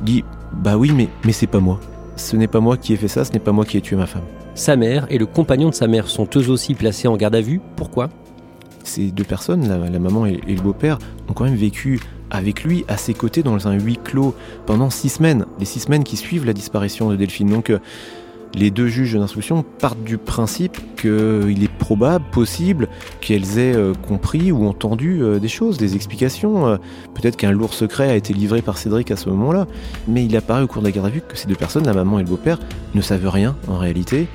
il 0.00 0.04
dit 0.04 0.24
Bah 0.52 0.76
oui, 0.76 0.92
mais, 0.94 1.08
mais 1.24 1.32
c'est 1.32 1.46
pas 1.46 1.60
moi. 1.60 1.80
Ce 2.16 2.36
n'est 2.36 2.48
pas 2.48 2.60
moi 2.60 2.76
qui 2.76 2.92
ai 2.92 2.96
fait 2.96 3.08
ça, 3.08 3.24
ce 3.24 3.32
n'est 3.32 3.38
pas 3.38 3.52
moi 3.52 3.64
qui 3.64 3.76
ai 3.76 3.80
tué 3.80 3.96
ma 3.96 4.06
femme. 4.06 4.24
Sa 4.54 4.76
mère 4.76 5.06
et 5.08 5.18
le 5.18 5.26
compagnon 5.26 5.70
de 5.70 5.74
sa 5.74 5.86
mère 5.86 6.08
sont 6.08 6.28
eux 6.36 6.50
aussi 6.50 6.74
placés 6.74 7.08
en 7.08 7.16
garde 7.16 7.34
à 7.34 7.40
vue. 7.40 7.60
Pourquoi? 7.76 8.10
Ces 8.84 9.10
deux 9.10 9.24
personnes, 9.24 9.68
la, 9.68 9.98
maman 9.98 10.26
et, 10.26 10.40
le 10.46 10.60
beau-père, 10.60 10.98
ont 11.28 11.32
quand 11.32 11.44
même 11.44 11.54
vécu 11.54 12.00
avec 12.30 12.64
lui, 12.64 12.84
à 12.88 12.96
ses 12.96 13.14
côtés, 13.14 13.42
dans 13.42 13.68
un 13.68 13.78
huis 13.78 13.98
clos 14.02 14.34
pendant 14.66 14.90
six 14.90 15.08
semaines. 15.08 15.46
Les 15.58 15.64
six 15.64 15.80
semaines 15.80 16.04
qui 16.04 16.16
suivent 16.16 16.44
la 16.44 16.52
disparition 16.52 17.10
de 17.10 17.16
Delphine. 17.16 17.48
Donc, 17.48 17.70
euh, 17.70 17.78
les 18.54 18.70
deux 18.70 18.88
juges 18.88 19.14
d'instruction 19.14 19.64
partent 19.78 20.02
du 20.02 20.18
principe 20.18 20.78
qu'il 20.96 21.62
est 21.62 21.72
probable, 21.78 22.24
possible, 22.30 22.88
qu'elles 23.20 23.58
aient 23.58 23.74
euh, 23.74 23.94
compris 23.94 24.50
ou 24.52 24.66
entendu 24.66 25.22
euh, 25.22 25.38
des 25.38 25.48
choses, 25.48 25.78
des 25.78 25.94
explications. 25.94 26.66
Euh, 26.66 26.76
peut-être 27.14 27.36
qu'un 27.36 27.52
lourd 27.52 27.74
secret 27.74 28.10
a 28.10 28.16
été 28.16 28.32
livré 28.34 28.60
par 28.62 28.76
Cédric 28.76 29.10
à 29.10 29.16
ce 29.16 29.28
moment-là. 29.28 29.66
Mais 30.08 30.24
il 30.24 30.36
apparaît 30.36 30.62
au 30.62 30.66
cours 30.66 30.82
de 30.82 30.86
la 30.86 30.92
garde 30.92 31.06
à 31.06 31.10
vue 31.10 31.22
que 31.26 31.36
ces 31.36 31.46
deux 31.46 31.54
personnes, 31.54 31.86
la 31.86 31.94
maman 31.94 32.18
et 32.18 32.22
le 32.22 32.28
beau-père, 32.28 32.58
ne 32.94 33.00
savent 33.00 33.28
rien 33.28 33.56
en 33.68 33.78
réalité. 33.78 34.26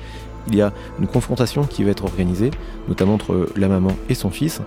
Il 0.48 0.56
y 0.56 0.62
a 0.62 0.72
une 1.00 1.08
confrontation 1.08 1.64
qui 1.64 1.84
va 1.84 1.90
être 1.90 2.04
organisée, 2.04 2.50
notamment 2.88 3.14
entre 3.14 3.48
la 3.56 3.68
maman 3.68 3.90
et 4.08 4.14
son 4.14 4.30
fils, 4.30 4.60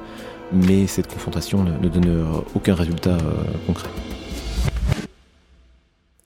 mais 0.51 0.87
cette 0.87 1.07
confrontation 1.07 1.63
ne, 1.63 1.87
donne 1.87 2.25
aucun 2.53 2.75
résultat 2.75 3.17
concret. 3.65 3.87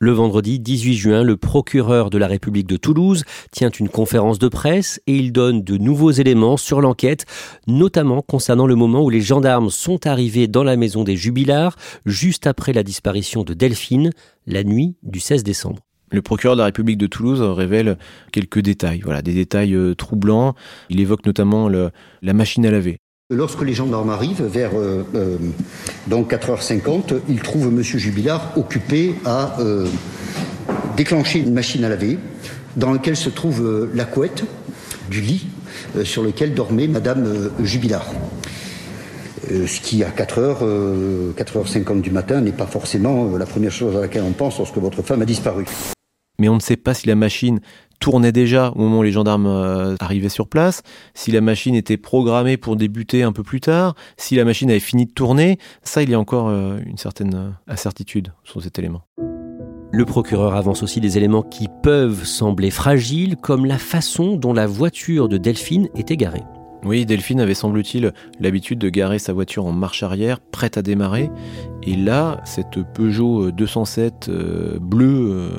Le 0.03 0.11
vendredi 0.11 0.59
18 0.59 0.95
juin, 0.95 1.23
le 1.23 1.37
procureur 1.37 2.09
de 2.09 2.17
la 2.17 2.27
République 2.27 2.67
de 2.67 2.75
Toulouse 2.75 3.23
tient 3.53 3.69
une 3.69 3.87
conférence 3.87 4.37
de 4.37 4.49
presse 4.49 4.99
et 5.07 5.15
il 5.15 5.31
donne 5.31 5.63
de 5.63 5.77
nouveaux 5.77 6.11
éléments 6.11 6.57
sur 6.57 6.81
l'enquête, 6.81 7.25
notamment 7.67 8.21
concernant 8.21 8.67
le 8.67 8.75
moment 8.75 9.01
où 9.01 9.09
les 9.09 9.21
gendarmes 9.21 9.69
sont 9.69 10.05
arrivés 10.05 10.49
dans 10.49 10.65
la 10.65 10.75
maison 10.75 11.05
des 11.05 11.15
Jubillards 11.15 11.77
juste 12.05 12.47
après 12.47 12.73
la 12.73 12.83
disparition 12.83 13.43
de 13.43 13.53
Delphine, 13.53 14.09
la 14.45 14.65
nuit 14.65 14.97
du 15.03 15.21
16 15.21 15.41
décembre. 15.41 15.79
Le 16.11 16.21
procureur 16.21 16.57
de 16.57 16.59
la 16.59 16.65
République 16.65 16.97
de 16.97 17.07
Toulouse 17.07 17.41
révèle 17.41 17.97
quelques 18.33 18.59
détails, 18.59 18.99
voilà, 19.05 19.21
des 19.21 19.33
détails 19.33 19.73
euh, 19.73 19.95
troublants. 19.95 20.53
Il 20.89 20.99
évoque 20.99 21.25
notamment 21.25 21.69
la 21.69 22.33
machine 22.33 22.65
à 22.65 22.71
laver. 22.71 22.99
Lorsque 23.33 23.63
les 23.63 23.73
gendarmes 23.73 24.11
arrivent, 24.11 24.43
vers 24.43 24.71
euh, 24.75 25.03
euh, 25.15 25.37
donc 26.05 26.31
4h50, 26.31 27.15
ils 27.27 27.41
trouvent 27.41 27.67
M. 27.67 27.81
Jubilard 27.81 28.53
occupé 28.55 29.15
à 29.25 29.59
euh, 29.59 29.87
déclencher 30.95 31.39
une 31.39 31.53
machine 31.53 31.83
à 31.83 31.89
laver 31.89 32.19
dans 32.75 32.91
laquelle 32.91 33.15
se 33.15 33.29
trouve 33.29 33.89
la 33.93 34.05
couette 34.05 34.43
du 35.09 35.21
lit 35.21 35.47
sur 36.03 36.23
lequel 36.23 36.53
dormait 36.53 36.87
Mme 36.87 37.51
Jubilard. 37.63 38.07
ce 39.47 39.79
qui, 39.79 40.03
à 40.03 40.09
4h, 40.09 41.33
4h50 41.35 42.01
du 42.01 42.09
matin, 42.09 42.41
n'est 42.41 42.51
pas 42.51 42.65
forcément 42.65 43.37
la 43.37 43.45
première 43.45 43.71
chose 43.71 43.95
à 43.95 44.01
laquelle 44.01 44.23
on 44.23 44.31
pense 44.31 44.57
lorsque 44.57 44.77
votre 44.77 45.03
femme 45.03 45.21
a 45.21 45.25
disparu. 45.25 45.65
Mais 46.39 46.49
on 46.49 46.55
ne 46.55 46.61
sait 46.61 46.77
pas 46.77 46.95
si 46.95 47.07
la 47.07 47.15
machine 47.15 47.59
tournait 48.03 48.33
déjà 48.33 48.73
au 48.75 48.79
moment 48.79 48.99
où 48.99 49.03
les 49.03 49.13
gendarmes 49.13 49.45
euh, 49.45 49.95
arrivaient 50.01 50.27
sur 50.27 50.49
place, 50.49 50.81
si 51.13 51.31
la 51.31 51.39
machine 51.39 51.73
était 51.73 51.95
programmée 51.95 52.57
pour 52.57 52.75
débuter 52.75 53.23
un 53.23 53.31
peu 53.31 53.43
plus 53.43 53.61
tard, 53.61 53.95
si 54.17 54.35
la 54.35 54.43
machine 54.43 54.69
avait 54.69 54.81
fini 54.81 55.05
de 55.05 55.11
tourner, 55.11 55.57
ça 55.83 56.03
il 56.03 56.09
y 56.09 56.13
a 56.13 56.19
encore 56.19 56.49
euh, 56.49 56.79
une 56.85 56.97
certaine 56.97 57.33
euh, 57.33 57.49
incertitude 57.65 58.33
sur 58.43 58.61
cet 58.61 58.77
élément. 58.77 59.03
Le 59.93 60.03
procureur 60.03 60.53
avance 60.53 60.83
aussi 60.83 60.99
des 60.99 61.17
éléments 61.17 61.43
qui 61.43 61.69
peuvent 61.81 62.25
sembler 62.25 62.71
fragiles, 62.71 63.37
comme 63.37 63.65
la 63.65 63.77
façon 63.77 64.35
dont 64.35 64.51
la 64.51 64.67
voiture 64.67 65.29
de 65.29 65.37
Delphine 65.37 65.87
est 65.95 66.11
égarée. 66.11 66.43
Oui, 66.85 67.05
Delphine 67.05 67.39
avait, 67.39 67.53
semble-t-il, 67.53 68.11
l'habitude 68.41 68.77
de 68.77 68.89
garer 68.89 69.17
sa 69.17 69.31
voiture 69.31 69.65
en 69.65 69.71
marche 69.71 70.03
arrière, 70.03 70.41
prête 70.41 70.77
à 70.77 70.81
démarrer. 70.81 71.29
Et 71.83 71.95
là, 71.95 72.41
cette 72.43 72.83
Peugeot 72.93 73.51
207 73.51 74.27
euh, 74.27 74.79
bleue 74.79 75.31
euh, 75.31 75.49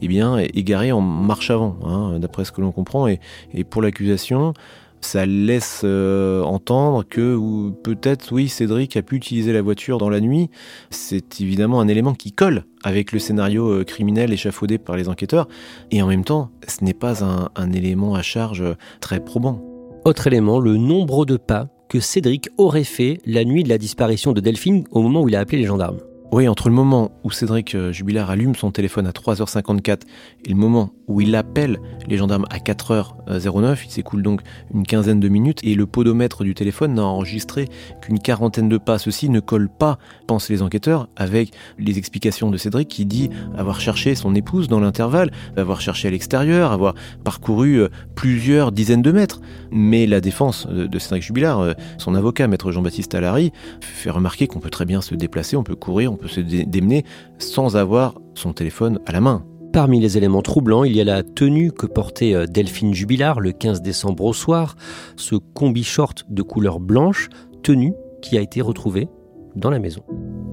eh 0.00 0.08
bien, 0.08 0.38
est 0.38 0.62
garée 0.62 0.90
en 0.90 1.02
marche 1.02 1.50
avant, 1.50 1.76
hein, 1.84 2.18
d'après 2.18 2.46
ce 2.46 2.52
que 2.52 2.62
l'on 2.62 2.72
comprend. 2.72 3.08
Et, 3.08 3.20
pour 3.68 3.82
l'accusation, 3.82 4.54
ça 5.02 5.26
laisse 5.26 5.82
euh, 5.84 6.42
entendre 6.44 7.04
que 7.06 7.70
peut-être, 7.82 8.32
oui, 8.32 8.48
Cédric 8.48 8.96
a 8.96 9.02
pu 9.02 9.16
utiliser 9.16 9.52
la 9.52 9.60
voiture 9.60 9.98
dans 9.98 10.08
la 10.08 10.20
nuit. 10.20 10.48
C'est 10.88 11.42
évidemment 11.42 11.82
un 11.82 11.88
élément 11.88 12.14
qui 12.14 12.32
colle 12.32 12.64
avec 12.84 13.12
le 13.12 13.18
scénario 13.18 13.84
criminel 13.84 14.32
échafaudé 14.32 14.78
par 14.78 14.96
les 14.96 15.10
enquêteurs. 15.10 15.46
Et 15.90 16.00
en 16.00 16.06
même 16.06 16.24
temps, 16.24 16.50
ce 16.66 16.82
n'est 16.84 16.94
pas 16.94 17.22
un 17.22 17.72
élément 17.72 18.14
à 18.14 18.22
charge 18.22 18.64
très 19.00 19.20
probant. 19.22 19.69
Autre 20.06 20.26
élément, 20.28 20.60
le 20.60 20.78
nombre 20.78 21.26
de 21.26 21.36
pas 21.36 21.68
que 21.90 22.00
Cédric 22.00 22.48
aurait 22.56 22.84
fait 22.84 23.18
la 23.26 23.44
nuit 23.44 23.64
de 23.64 23.68
la 23.68 23.76
disparition 23.76 24.32
de 24.32 24.40
Delphine 24.40 24.84
au 24.92 25.02
moment 25.02 25.22
où 25.22 25.28
il 25.28 25.36
a 25.36 25.40
appelé 25.40 25.58
les 25.58 25.66
gendarmes. 25.66 25.98
Oui, 26.32 26.46
entre 26.46 26.68
le 26.68 26.74
moment 26.76 27.10
où 27.24 27.32
Cédric 27.32 27.74
euh, 27.74 27.90
Jubilard 27.90 28.30
allume 28.30 28.54
son 28.54 28.70
téléphone 28.70 29.04
à 29.08 29.10
3h54 29.10 30.02
et 30.44 30.50
le 30.50 30.54
moment 30.54 30.92
où 31.08 31.20
il 31.20 31.34
appelle 31.34 31.80
les 32.06 32.16
gendarmes 32.18 32.46
à 32.50 32.58
4h09, 32.58 33.78
il 33.84 33.90
s'écoule 33.90 34.22
donc 34.22 34.40
une 34.72 34.86
quinzaine 34.86 35.18
de 35.18 35.28
minutes 35.28 35.58
et 35.64 35.74
le 35.74 35.86
podomètre 35.86 36.44
du 36.44 36.54
téléphone 36.54 36.94
n'a 36.94 37.02
enregistré 37.02 37.66
qu'une 38.00 38.20
quarantaine 38.20 38.68
de 38.68 38.78
pas. 38.78 39.00
Ceci 39.00 39.28
ne 39.28 39.40
colle 39.40 39.68
pas, 39.68 39.98
pensent 40.28 40.48
les 40.50 40.62
enquêteurs, 40.62 41.08
avec 41.16 41.50
les 41.80 41.98
explications 41.98 42.52
de 42.52 42.56
Cédric 42.58 42.86
qui 42.86 43.06
dit 43.06 43.28
avoir 43.58 43.80
cherché 43.80 44.14
son 44.14 44.36
épouse 44.36 44.68
dans 44.68 44.78
l'intervalle, 44.78 45.32
avoir 45.56 45.80
cherché 45.80 46.06
à 46.06 46.12
l'extérieur, 46.12 46.70
avoir 46.70 46.94
parcouru 47.24 47.80
euh, 47.80 47.88
plusieurs 48.14 48.70
dizaines 48.70 49.02
de 49.02 49.10
mètres. 49.10 49.40
Mais 49.72 50.06
la 50.06 50.20
défense 50.20 50.68
de 50.68 50.98
Cédric 51.00 51.24
Jubilard, 51.24 51.58
euh, 51.58 51.72
son 51.98 52.14
avocat, 52.14 52.46
maître 52.46 52.70
Jean-Baptiste 52.70 53.16
Allary, 53.16 53.50
fait 53.80 54.10
remarquer 54.10 54.46
qu'on 54.46 54.60
peut 54.60 54.70
très 54.70 54.84
bien 54.84 55.00
se 55.00 55.16
déplacer, 55.16 55.56
on 55.56 55.64
peut 55.64 55.74
courir, 55.74 56.12
peut 56.20 56.28
se 56.28 56.40
démener 56.40 57.04
sans 57.38 57.76
avoir 57.76 58.20
son 58.34 58.52
téléphone 58.52 59.00
à 59.06 59.12
la 59.12 59.20
main. 59.20 59.44
Parmi 59.72 60.00
les 60.00 60.18
éléments 60.18 60.42
troublants, 60.42 60.82
il 60.82 60.96
y 60.96 61.00
a 61.00 61.04
la 61.04 61.22
tenue 61.22 61.70
que 61.70 61.86
portait 61.86 62.34
euh, 62.34 62.46
Delphine 62.46 62.92
Jubilard 62.92 63.38
le 63.38 63.52
15 63.52 63.82
décembre 63.82 64.24
au 64.24 64.32
soir, 64.32 64.76
ce 65.16 65.36
combi 65.36 65.84
short 65.84 66.24
de 66.28 66.42
couleur 66.42 66.80
blanche, 66.80 67.28
tenue 67.62 67.94
qui 68.20 68.36
a 68.36 68.40
été 68.40 68.62
retrouvée 68.62 69.08
dans 69.54 69.70
la 69.70 69.78
maison. 69.78 70.02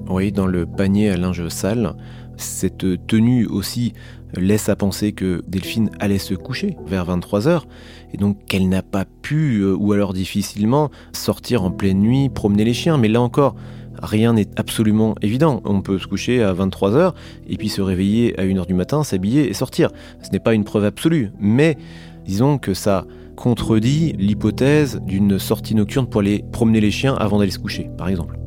Oui, 0.10 0.32
dans 0.32 0.46
le 0.46 0.66
panier 0.66 1.10
à 1.10 1.18
linge 1.18 1.48
sale. 1.50 1.96
Cette 2.38 3.08
tenue 3.08 3.48
aussi 3.48 3.94
laisse 4.36 4.70
à 4.70 4.76
penser 4.76 5.14
que 5.14 5.42
Delphine 5.48 5.90
allait 6.00 6.20
se 6.20 6.36
coucher 6.36 6.78
vers 6.86 7.06
23h 7.06 7.64
et 8.14 8.18
donc 8.18 8.46
qu'elle 8.46 8.70
n'a 8.70 8.84
pas 8.84 9.06
pu, 9.06 9.62
euh, 9.62 9.76
ou 9.76 9.94
alors 9.94 10.14
difficilement, 10.14 10.92
sortir 11.12 11.64
en 11.64 11.72
pleine 11.72 12.00
nuit, 12.00 12.30
promener 12.30 12.66
les 12.66 12.74
chiens. 12.74 12.98
Mais 12.98 13.08
là 13.08 13.22
encore, 13.22 13.56
rien 14.02 14.34
n'est 14.34 14.48
absolument 14.58 15.16
évident. 15.22 15.62
On 15.66 15.82
peut 15.82 16.00
se 16.00 16.08
coucher 16.08 16.44
à 16.44 16.54
23h 16.54 17.14
et 17.48 17.58
puis 17.58 17.70
se 17.70 17.82
réveiller 17.82 18.40
à 18.40 18.46
1h 18.46 18.66
du 18.66 18.74
matin, 18.74 19.04
s'habiller 19.04 19.50
et 19.50 19.54
sortir. 19.54 19.90
Ce 20.24 20.30
n'est 20.32 20.40
pas 20.40 20.54
une 20.54 20.64
preuve 20.64 20.86
absolue, 20.86 21.32
mais 21.40 21.78
disons 22.26 22.58
que 22.58 22.74
ça 22.74 23.06
contredit 23.36 24.14
l'hypothèse 24.14 25.00
d'une 25.06 25.40
sortie 25.40 25.76
nocturne 25.76 26.08
pour 26.08 26.22
aller 26.22 26.44
promener 26.52 26.82
les 26.82 26.92
chiens 26.92 27.16
avant 27.16 27.40
d'aller 27.40 27.52
se 27.52 27.60
coucher, 27.60 27.90
par 27.98 28.10
exemple. 28.10 28.38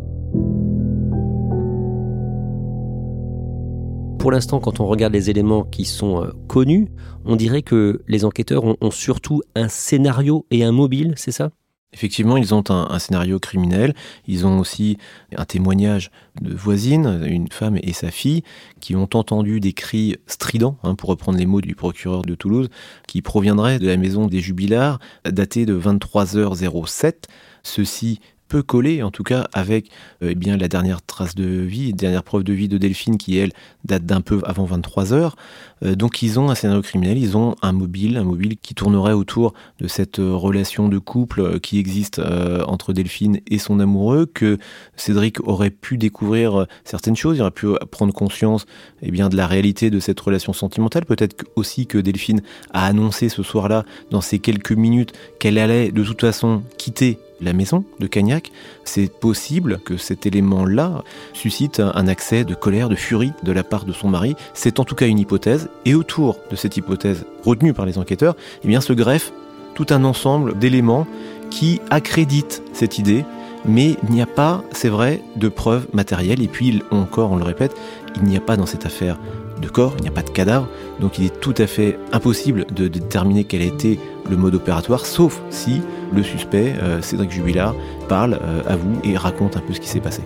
Pour 4.19 4.33
l'instant, 4.33 4.61
quand 4.61 4.81
on 4.81 4.87
regarde 4.87 5.15
les 5.15 5.31
éléments 5.31 5.65
qui 5.65 5.87
sont 5.87 6.23
euh, 6.23 6.29
connus, 6.47 6.89
on 7.25 7.37
dirait 7.37 7.63
que 7.63 8.03
les 8.07 8.27
enquêteurs 8.27 8.65
ont 8.65 8.91
surtout 8.91 9.41
un 9.55 9.69
scénario 9.69 10.45
et 10.51 10.63
un 10.63 10.73
mobile, 10.73 11.15
c'est 11.17 11.33
ça? 11.33 11.53
Effectivement, 11.93 12.37
ils 12.37 12.55
ont 12.55 12.63
un, 12.71 12.99
scénario 13.01 13.41
criminel. 13.41 13.95
Ils 14.29 14.47
ont 14.47 14.61
aussi 14.61 14.97
un 15.37 15.45
témoignage 15.45 16.11
de 16.41 16.55
voisine, 16.55 17.23
une 17.27 17.51
femme 17.51 17.79
et 17.83 17.93
sa 17.93 18.11
fille, 18.11 18.45
qui 18.81 18.95
ont 18.95 19.09
entendu 19.15 19.59
des 19.59 19.73
cris 19.73 20.17
stridents, 20.27 20.79
hein, 20.85 20.95
pour 20.95 21.09
reprendre 21.09 21.39
les 21.39 21.47
mots 21.47 21.61
du 21.61 21.75
procureur 21.75 22.23
de 22.23 22.35
Toulouse, 22.37 22.69
qui 23.09 23.23
proviendraient 23.23 23.81
de 23.81 23.89
la 23.89 23.97
maison 23.97 24.29
des 24.29 24.41
Jubilards, 24.41 25.01
datés 25.25 25.67
de 25.67 25.79
23h07. 25.79 27.25
Ceci 27.63 28.21
peu 28.51 28.63
collé, 28.65 29.03
en 29.03 29.13
tout 29.13 29.23
cas 29.23 29.47
avec 29.53 29.87
euh, 30.23 30.31
eh 30.33 30.35
bien 30.35 30.57
la 30.57 30.67
dernière 30.67 31.01
trace 31.03 31.37
de 31.37 31.45
vie, 31.45 31.95
dernière 31.95 32.25
preuve 32.25 32.43
de 32.43 32.53
vie 32.53 32.69
de 32.69 32.79
Delphine 32.79 33.17
qui 33.17 33.39
elle 33.39 33.53
date 33.85 34.05
d'un 34.05 34.21
peu 34.21 34.43
avant 34.45 34.65
23 34.65 35.13
heures. 35.13 35.37
Euh, 35.85 35.95
donc 35.95 36.21
ils 36.21 36.39
ont 36.41 36.51
un 36.51 36.57
scénario 36.57 36.83
criminel, 36.83 37.17
ils 37.17 37.37
ont 37.37 37.55
un 37.63 37.71
mobile, 37.71 38.17
un 38.17 38.25
mobile 38.25 38.57
qui 38.61 38.75
tournerait 38.75 39.13
autour 39.13 39.55
de 39.79 39.87
cette 39.87 40.19
euh, 40.19 40.35
relation 40.35 40.89
de 40.89 40.99
couple 40.99 41.61
qui 41.61 41.79
existe 41.79 42.21
entre 42.67 42.93
Delphine 42.93 43.41
et 43.47 43.59
son 43.59 43.79
amoureux, 43.79 44.27
que 44.27 44.59
Cédric 44.97 45.47
aurait 45.47 45.71
pu 45.71 45.97
découvrir 45.97 46.67
certaines 46.85 47.15
choses, 47.15 47.37
il 47.37 47.41
aurait 47.43 47.53
pu 47.53 47.69
prendre 47.93 48.13
conscience 48.13 48.67
eh 49.03 49.13
bien 49.13 49.29
de 49.29 49.37
la 49.37 49.47
réalité 49.47 49.91
de 49.91 50.01
cette 50.01 50.19
relation 50.19 50.53
sentimentale, 50.53 51.05
peut-être 51.05 51.45
aussi 51.55 51.87
que 51.87 51.99
Delphine 51.99 52.43
a 52.73 52.87
annoncé 52.87 53.29
ce 53.29 53.45
soir-là 53.45 53.85
dans 54.11 54.21
ces 54.21 54.41
quelques 54.41 54.73
minutes 54.73 55.13
qu'elle 55.39 55.59
allait 55.59 55.93
de 55.93 56.03
toute 56.03 56.21
façon 56.21 56.63
quitter 56.77 57.19
la 57.41 57.53
maison 57.53 57.85
de 57.99 58.07
Cagnac, 58.07 58.53
c'est 58.85 59.13
possible 59.13 59.81
que 59.85 59.97
cet 59.97 60.27
élément-là 60.27 61.03
suscite 61.33 61.81
un 61.81 62.09
accès 62.09 62.45
de 62.45 62.55
colère, 62.55 62.89
de 62.89 62.95
furie 62.95 63.33
de 63.43 63.53
la 63.53 63.65
part 63.65 63.85
de 63.85 63.93
son 63.93 64.09
mari. 64.09 64.37
C'est 64.55 64.81
en 64.81 64.85
tout 64.85 64.95
cas 64.95 65.07
une 65.07 65.19
hypothèse, 65.19 65.69
et 65.85 65.95
autour 65.95 66.39
de 66.51 66.57
cette 66.57 66.77
hypothèse 66.77 67.25
retenue 67.45 67.73
par 67.73 67.87
les 67.87 67.99
enquêteurs, 67.99 68.37
eh 68.65 68.69
bien 68.69 68.81
se 68.81 68.93
greffe 68.93 69.33
tout 69.75 69.87
un 69.91 70.05
ensemble 70.05 70.59
d'éléments 70.59 71.07
qui 71.51 71.81
accréditent 71.91 72.63
cette 72.73 72.99
idée, 72.99 73.25
mais 73.65 73.97
il 74.03 74.11
n'y 74.11 74.23
a 74.23 74.27
pas, 74.27 74.63
c'est 74.73 74.89
vrai, 74.89 75.23
de 75.37 75.49
preuves 75.49 75.87
matérielles. 75.93 76.43
Et 76.43 76.49
puis 76.49 76.83
encore, 76.91 77.33
on 77.33 77.37
le 77.37 77.45
répète, 77.45 77.75
il 78.17 78.23
n'y 78.25 78.37
a 78.37 78.41
pas 78.41 78.57
dans 78.57 78.67
cette 78.67 78.87
affaire 78.87 79.19
de 79.61 79.69
corps, 79.69 79.95
il 79.99 80.03
n'y 80.03 80.09
a 80.09 80.13
pas 80.13 80.23
de 80.23 80.31
cadavre, 80.31 80.69
donc 81.01 81.19
il 81.19 81.27
est 81.27 81.41
tout 81.41 81.55
à 81.59 81.67
fait 81.67 81.99
impossible 82.13 82.67
de 82.75 82.89
déterminer 82.89 83.45
quel 83.45 83.63
a 83.63 83.67
été 83.67 83.99
le 84.29 84.37
mode 84.37 84.55
opératoire, 84.55 85.07
sauf 85.07 85.41
si 85.51 85.81
le 86.13 86.23
suspect, 86.23 86.75
euh, 86.83 87.03
Cédric 87.03 87.31
Jubilard, 87.31 87.75
parle 88.09 88.39
euh, 88.43 88.63
à 88.67 88.77
vous 88.77 88.99
et 89.05 89.17
raconte 89.17 89.57
un 89.57 89.61
peu 89.61 89.73
ce 89.73 89.81
qui 89.81 89.89
s'est 89.89 90.01
passé. 90.01 90.23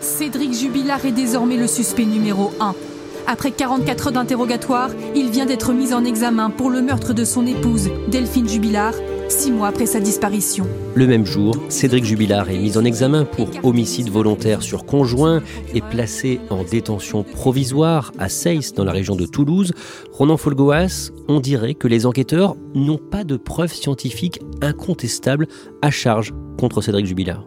Cédric 0.00 0.54
Jubilard 0.54 1.04
est 1.04 1.12
désormais 1.12 1.56
le 1.56 1.66
suspect 1.66 2.04
numéro 2.04 2.52
1. 2.60 2.74
Après 3.26 3.50
44 3.50 4.06
heures 4.06 4.12
d'interrogatoire, 4.12 4.90
il 5.14 5.28
vient 5.28 5.44
d'être 5.44 5.72
mis 5.72 5.92
en 5.92 6.04
examen 6.04 6.50
pour 6.50 6.70
le 6.70 6.80
meurtre 6.80 7.12
de 7.12 7.24
son 7.24 7.46
épouse, 7.46 7.90
Delphine 8.08 8.48
Jubilard, 8.48 8.94
six 9.28 9.52
mois 9.52 9.68
après 9.68 9.86
sa 9.86 10.00
disparition. 10.00 10.66
Le 10.94 11.06
même 11.06 11.26
jour, 11.26 11.54
Cédric 11.68 12.04
Jubilard 12.04 12.50
est 12.50 12.58
mis 12.58 12.76
en 12.76 12.84
examen 12.84 13.24
pour 13.24 13.48
homicide 13.62 14.08
volontaire 14.10 14.62
sur 14.62 14.86
conjoint 14.86 15.42
et 15.74 15.80
placé 15.80 16.40
en 16.50 16.64
détention 16.64 17.22
provisoire 17.22 18.12
à 18.18 18.28
Seyss, 18.28 18.72
dans 18.72 18.84
la 18.84 18.92
région 18.92 19.16
de 19.16 19.26
Toulouse. 19.26 19.72
Ronan 20.12 20.36
Folgoas, 20.36 21.10
on 21.28 21.40
dirait 21.40 21.74
que 21.74 21.88
les 21.88 22.06
enquêteurs 22.06 22.56
n'ont 22.74 22.98
pas 22.98 23.24
de 23.24 23.36
preuves 23.36 23.72
scientifiques 23.72 24.40
incontestables 24.62 25.46
à 25.82 25.90
charge 25.90 26.32
contre 26.58 26.80
Cédric 26.80 27.06
Jubilard 27.06 27.44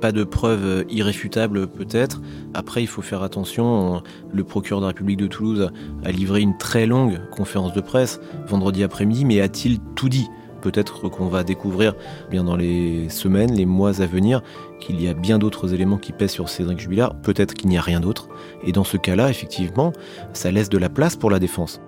pas 0.00 0.12
de 0.12 0.24
preuves 0.24 0.86
irréfutables 0.88 1.66
peut-être. 1.66 2.22
Après, 2.54 2.82
il 2.82 2.86
faut 2.86 3.02
faire 3.02 3.22
attention. 3.22 4.02
Le 4.32 4.44
procureur 4.44 4.80
de 4.80 4.86
la 4.86 4.88
République 4.88 5.18
de 5.18 5.26
Toulouse 5.26 5.70
a 6.02 6.10
livré 6.10 6.40
une 6.40 6.56
très 6.56 6.86
longue 6.86 7.20
conférence 7.30 7.74
de 7.74 7.82
presse 7.82 8.18
vendredi 8.48 8.82
après-midi, 8.82 9.26
mais 9.26 9.42
a-t-il 9.42 9.78
tout 9.94 10.08
dit? 10.08 10.26
Peut-être 10.60 11.08
qu'on 11.08 11.26
va 11.26 11.44
découvrir 11.44 11.94
bien 12.30 12.44
dans 12.44 12.56
les 12.56 13.08
semaines, 13.08 13.52
les 13.52 13.66
mois 13.66 14.00
à 14.00 14.06
venir, 14.06 14.42
qu'il 14.80 15.00
y 15.00 15.08
a 15.08 15.14
bien 15.14 15.38
d'autres 15.38 15.74
éléments 15.74 15.98
qui 15.98 16.12
pèsent 16.12 16.32
sur 16.32 16.48
Cédric 16.48 16.78
Jubilard. 16.78 17.14
Peut-être 17.22 17.54
qu'il 17.54 17.68
n'y 17.68 17.78
a 17.78 17.82
rien 17.82 18.00
d'autre. 18.00 18.28
Et 18.64 18.72
dans 18.72 18.84
ce 18.84 18.96
cas-là, 18.96 19.30
effectivement, 19.30 19.92
ça 20.32 20.50
laisse 20.50 20.68
de 20.68 20.78
la 20.78 20.88
place 20.88 21.16
pour 21.16 21.30
la 21.30 21.38
défense. 21.38 21.80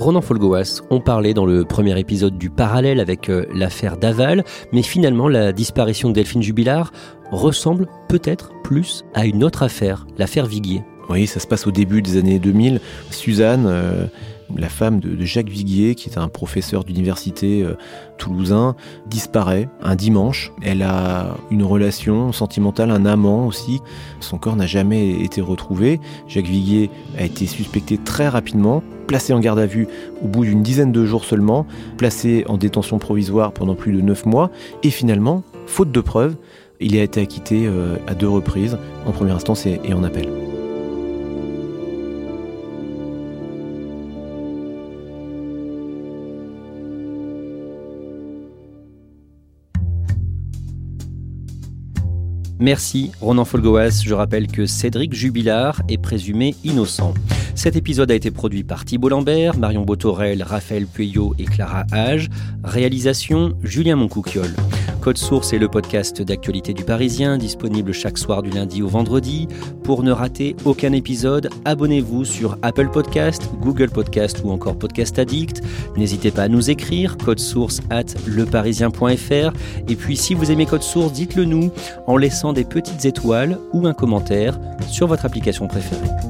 Ronan 0.00 0.22
Folgoas, 0.22 0.80
on 0.88 0.98
parlait 0.98 1.34
dans 1.34 1.44
le 1.44 1.66
premier 1.66 1.98
épisode 2.00 2.38
du 2.38 2.48
parallèle 2.48 3.00
avec 3.00 3.28
euh, 3.28 3.44
l'affaire 3.54 3.98
Daval, 3.98 4.44
mais 4.72 4.80
finalement 4.80 5.28
la 5.28 5.52
disparition 5.52 6.08
de 6.08 6.14
Delphine 6.14 6.42
Jubilard 6.42 6.90
ressemble 7.30 7.86
peut-être 8.08 8.50
plus 8.64 9.04
à 9.12 9.26
une 9.26 9.44
autre 9.44 9.62
affaire, 9.62 10.06
l'affaire 10.16 10.46
Viguier. 10.46 10.82
Oui, 11.10 11.26
ça 11.26 11.38
se 11.38 11.46
passe 11.46 11.66
au 11.66 11.70
début 11.70 12.00
des 12.00 12.16
années 12.16 12.38
2000. 12.38 12.80
Suzanne, 13.10 13.66
euh, 13.66 14.06
la 14.56 14.68
femme 14.68 15.00
de, 15.00 15.24
Jacques 15.24 15.48
Viguier, 15.48 15.94
qui 15.94 16.08
est 16.08 16.18
un 16.18 16.28
professeur 16.28 16.84
d'université 16.84 17.62
euh, 17.62 17.74
toulousain, 18.18 18.74
disparaît 19.06 19.68
un 19.82 19.94
dimanche. 19.94 20.52
Elle 20.62 20.82
a 20.82 21.36
une 21.50 21.62
relation 21.62 22.32
sentimentale, 22.32 22.90
un 22.90 23.06
amant 23.06 23.46
aussi. 23.46 23.80
Son 24.20 24.38
corps 24.38 24.56
n'a 24.56 24.66
jamais 24.66 25.10
été 25.22 25.40
retrouvé. 25.40 26.00
Jacques 26.28 26.46
Viguier 26.46 26.90
a 27.18 27.24
été 27.24 27.46
suspecté 27.46 27.98
très 27.98 28.28
rapidement, 28.28 28.82
placé 29.06 29.32
en 29.32 29.40
garde 29.40 29.58
à 29.58 29.66
vue 29.66 29.88
au 30.22 30.28
bout 30.28 30.44
d'une 30.44 30.62
dizaine 30.62 30.92
de 30.92 31.04
jours 31.04 31.24
seulement, 31.24 31.66
placé 31.96 32.44
en 32.48 32.56
détention 32.56 32.98
provisoire 32.98 33.52
pendant 33.52 33.74
plus 33.74 33.92
de 33.92 34.00
neuf 34.00 34.26
mois, 34.26 34.50
et 34.82 34.90
finalement, 34.90 35.42
faute 35.66 35.92
de 35.92 36.00
preuves, 36.00 36.36
il 36.80 36.96
a 36.96 37.02
été 37.02 37.20
acquitté 37.20 37.66
euh, 37.66 37.96
à 38.06 38.14
deux 38.14 38.28
reprises, 38.28 38.78
en 39.06 39.12
première 39.12 39.36
instance 39.36 39.66
et 39.66 39.92
en 39.92 40.02
appel. 40.02 40.49
Merci 52.60 53.10
Ronan 53.22 53.46
Folgoas. 53.46 54.02
Je 54.04 54.12
rappelle 54.12 54.46
que 54.46 54.66
Cédric 54.66 55.14
Jubilard 55.14 55.80
est 55.88 55.96
présumé 55.96 56.54
innocent. 56.62 57.14
Cet 57.54 57.74
épisode 57.74 58.10
a 58.10 58.14
été 58.14 58.30
produit 58.30 58.64
par 58.64 58.84
Thibault 58.84 59.08
Lambert, 59.08 59.56
Marion 59.56 59.82
Botorel, 59.82 60.42
Raphaël 60.42 60.86
Pueyo 60.86 61.34
et 61.38 61.44
Clara 61.44 61.84
Hage. 61.90 62.28
Réalisation 62.62 63.54
Julien 63.62 63.96
Moncouquiole. 63.96 64.54
Code 65.00 65.16
Source 65.16 65.54
est 65.54 65.58
le 65.58 65.68
podcast 65.68 66.20
d'actualité 66.20 66.74
du 66.74 66.84
Parisien, 66.84 67.38
disponible 67.38 67.92
chaque 67.92 68.18
soir 68.18 68.42
du 68.42 68.50
lundi 68.50 68.82
au 68.82 68.86
vendredi. 68.86 69.48
Pour 69.82 70.02
ne 70.02 70.12
rater 70.12 70.54
aucun 70.66 70.92
épisode, 70.92 71.48
abonnez-vous 71.64 72.26
sur 72.26 72.58
Apple 72.60 72.90
Podcast, 72.90 73.48
Google 73.62 73.88
Podcast 73.88 74.42
ou 74.44 74.50
encore 74.50 74.78
Podcast 74.78 75.18
Addict. 75.18 75.62
N'hésitez 75.96 76.30
pas 76.30 76.42
à 76.42 76.48
nous 76.48 76.68
écrire, 76.68 77.16
code 77.16 77.38
source 77.38 77.80
at 77.88 78.04
leparisien.fr. 78.26 79.52
Et 79.88 79.96
puis 79.96 80.18
si 80.18 80.34
vous 80.34 80.50
aimez 80.50 80.66
Code 80.66 80.82
Source, 80.82 81.12
dites-le 81.14 81.46
nous 81.46 81.72
en 82.06 82.18
laissant 82.18 82.49
des 82.52 82.64
petites 82.64 83.04
étoiles 83.04 83.58
ou 83.72 83.86
un 83.86 83.94
commentaire 83.94 84.58
sur 84.88 85.06
votre 85.06 85.24
application 85.24 85.66
préférée. 85.68 86.29